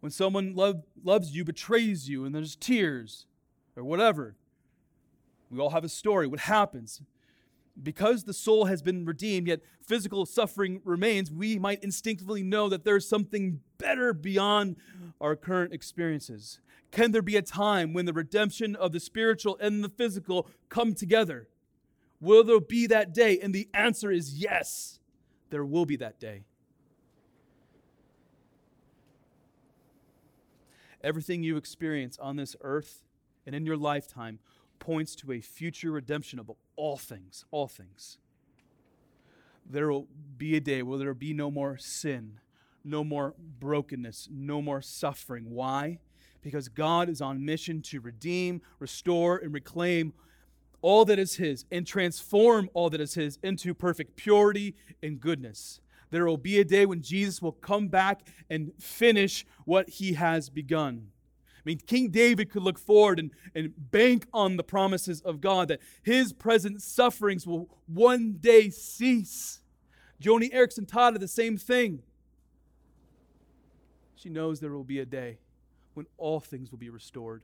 when 0.00 0.10
someone 0.10 0.54
love, 0.54 0.82
loves 1.04 1.34
you 1.34 1.44
betrays 1.44 2.08
you 2.08 2.24
and 2.24 2.34
there's 2.34 2.56
tears 2.56 3.26
or 3.76 3.84
whatever. 3.84 4.34
We 5.50 5.60
all 5.60 5.70
have 5.70 5.84
a 5.84 5.88
story. 5.88 6.26
What 6.26 6.40
happens? 6.40 7.02
Because 7.82 8.24
the 8.24 8.34
soul 8.34 8.66
has 8.66 8.82
been 8.82 9.06
redeemed, 9.06 9.46
yet 9.46 9.60
physical 9.82 10.26
suffering 10.26 10.82
remains, 10.84 11.30
we 11.30 11.58
might 11.58 11.82
instinctively 11.82 12.42
know 12.42 12.68
that 12.68 12.84
there's 12.84 13.08
something 13.08 13.60
better 13.78 14.12
beyond 14.12 14.76
our 15.20 15.34
current 15.34 15.72
experiences. 15.72 16.60
Can 16.90 17.12
there 17.12 17.22
be 17.22 17.36
a 17.36 17.42
time 17.42 17.92
when 17.92 18.04
the 18.04 18.12
redemption 18.12 18.76
of 18.76 18.92
the 18.92 19.00
spiritual 19.00 19.56
and 19.60 19.82
the 19.82 19.88
physical 19.88 20.48
come 20.68 20.94
together? 20.94 21.48
Will 22.20 22.44
there 22.44 22.60
be 22.60 22.86
that 22.88 23.14
day? 23.14 23.38
And 23.40 23.54
the 23.54 23.68
answer 23.72 24.10
is 24.10 24.38
yes, 24.38 24.98
there 25.50 25.64
will 25.64 25.86
be 25.86 25.96
that 25.96 26.20
day. 26.20 26.44
Everything 31.02 31.42
you 31.42 31.56
experience 31.56 32.18
on 32.18 32.36
this 32.36 32.56
earth 32.60 33.04
and 33.46 33.54
in 33.54 33.64
your 33.64 33.76
lifetime 33.76 34.38
points 34.80 35.14
to 35.16 35.30
a 35.30 35.40
future 35.40 35.92
redemption 35.92 36.40
of 36.40 36.50
all 36.74 36.96
things, 36.96 37.44
all 37.52 37.68
things. 37.68 38.18
There 39.64 39.88
will 39.88 40.08
be 40.36 40.56
a 40.56 40.60
day 40.60 40.82
where 40.82 40.98
there 40.98 41.08
will 41.08 41.14
be 41.14 41.32
no 41.32 41.50
more 41.50 41.78
sin, 41.78 42.40
no 42.82 43.04
more 43.04 43.34
brokenness, 43.38 44.28
no 44.32 44.60
more 44.60 44.82
suffering. 44.82 45.50
Why? 45.50 46.00
Because 46.42 46.68
God 46.68 47.08
is 47.08 47.20
on 47.20 47.44
mission 47.44 47.82
to 47.82 48.00
redeem, 48.00 48.62
restore, 48.80 49.36
and 49.36 49.54
reclaim 49.54 50.12
all 50.82 51.04
that 51.04 51.18
is 51.18 51.36
His 51.36 51.66
and 51.70 51.86
transform 51.86 52.68
all 52.74 52.90
that 52.90 53.00
is 53.00 53.14
His 53.14 53.38
into 53.42 53.74
perfect 53.74 54.16
purity 54.16 54.74
and 55.02 55.20
goodness. 55.20 55.80
There 56.10 56.26
will 56.26 56.36
be 56.36 56.58
a 56.58 56.64
day 56.64 56.86
when 56.86 57.02
Jesus 57.02 57.40
will 57.40 57.52
come 57.52 57.88
back 57.88 58.26
and 58.48 58.72
finish 58.78 59.46
what 59.64 59.88
he 59.88 60.14
has 60.14 60.50
begun. 60.50 61.08
I 61.60 61.62
mean, 61.64 61.78
King 61.86 62.08
David 62.08 62.50
could 62.50 62.62
look 62.62 62.78
forward 62.78 63.18
and, 63.18 63.30
and 63.54 63.74
bank 63.76 64.26
on 64.32 64.56
the 64.56 64.64
promises 64.64 65.20
of 65.20 65.40
God 65.40 65.68
that 65.68 65.80
his 66.02 66.32
present 66.32 66.80
sufferings 66.80 67.46
will 67.46 67.68
one 67.86 68.38
day 68.40 68.70
cease. 68.70 69.60
Joni 70.22 70.52
Eareckson 70.52 70.86
Tada 70.86 71.18
the 71.20 71.28
same 71.28 71.58
thing. 71.58 72.02
She 74.14 74.28
knows 74.28 74.60
there 74.60 74.72
will 74.72 74.84
be 74.84 75.00
a 75.00 75.06
day 75.06 75.38
when 75.94 76.06
all 76.16 76.40
things 76.40 76.70
will 76.70 76.78
be 76.78 76.90
restored, 76.90 77.42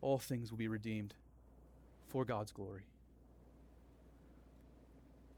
all 0.00 0.18
things 0.18 0.50
will 0.50 0.58
be 0.58 0.68
redeemed 0.68 1.14
for 2.06 2.24
God's 2.24 2.52
glory. 2.52 2.86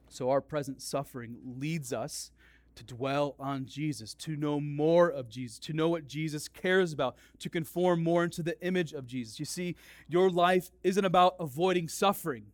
So 0.08 0.30
our 0.30 0.40
present 0.40 0.82
suffering 0.82 1.36
leads 1.44 1.92
us 1.92 2.30
to 2.78 2.84
dwell 2.84 3.34
on 3.40 3.66
Jesus, 3.66 4.14
to 4.14 4.36
know 4.36 4.60
more 4.60 5.08
of 5.08 5.28
Jesus, 5.28 5.58
to 5.58 5.72
know 5.72 5.88
what 5.88 6.06
Jesus 6.06 6.46
cares 6.46 6.92
about, 6.92 7.16
to 7.40 7.50
conform 7.50 8.04
more 8.04 8.22
into 8.22 8.40
the 8.40 8.60
image 8.64 8.92
of 8.92 9.06
Jesus. 9.06 9.40
You 9.40 9.46
see, 9.46 9.74
your 10.08 10.30
life 10.30 10.70
isn't 10.84 11.04
about 11.04 11.34
avoiding 11.40 11.88
suffering, 11.88 12.46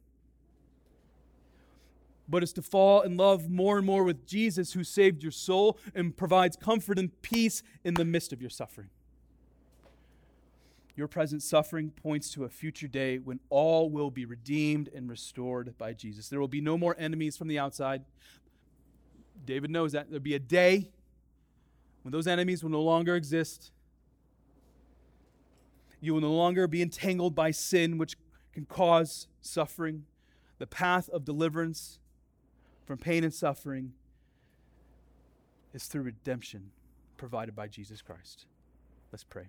but 2.26 2.42
it's 2.42 2.54
to 2.54 2.62
fall 2.62 3.02
in 3.02 3.18
love 3.18 3.50
more 3.50 3.76
and 3.76 3.86
more 3.86 4.02
with 4.02 4.26
Jesus 4.26 4.72
who 4.72 4.82
saved 4.82 5.22
your 5.22 5.32
soul 5.32 5.78
and 5.94 6.16
provides 6.16 6.56
comfort 6.56 6.98
and 6.98 7.20
peace 7.20 7.62
in 7.84 7.94
the 7.94 8.04
midst 8.04 8.32
of 8.32 8.40
your 8.40 8.50
suffering. 8.50 8.88
Your 10.96 11.08
present 11.08 11.42
suffering 11.42 11.90
points 11.90 12.30
to 12.30 12.44
a 12.44 12.48
future 12.48 12.88
day 12.88 13.18
when 13.18 13.40
all 13.50 13.90
will 13.90 14.10
be 14.10 14.24
redeemed 14.24 14.88
and 14.94 15.10
restored 15.10 15.76
by 15.76 15.92
Jesus. 15.92 16.28
There 16.28 16.40
will 16.40 16.48
be 16.48 16.62
no 16.62 16.78
more 16.78 16.96
enemies 16.98 17.36
from 17.36 17.48
the 17.48 17.58
outside. 17.58 18.04
David 19.44 19.70
knows 19.70 19.92
that. 19.92 20.08
There'll 20.08 20.22
be 20.22 20.34
a 20.34 20.38
day 20.38 20.90
when 22.02 22.12
those 22.12 22.26
enemies 22.26 22.62
will 22.62 22.70
no 22.70 22.82
longer 22.82 23.16
exist. 23.16 23.72
You 26.00 26.14
will 26.14 26.20
no 26.20 26.32
longer 26.32 26.66
be 26.66 26.82
entangled 26.82 27.34
by 27.34 27.50
sin, 27.50 27.96
which 27.98 28.16
can 28.52 28.66
cause 28.66 29.26
suffering. 29.40 30.04
The 30.58 30.66
path 30.66 31.08
of 31.08 31.24
deliverance 31.24 31.98
from 32.84 32.98
pain 32.98 33.24
and 33.24 33.32
suffering 33.32 33.92
is 35.72 35.86
through 35.86 36.02
redemption 36.02 36.70
provided 37.16 37.56
by 37.56 37.68
Jesus 37.68 38.02
Christ. 38.02 38.46
Let's 39.10 39.24
pray. 39.24 39.48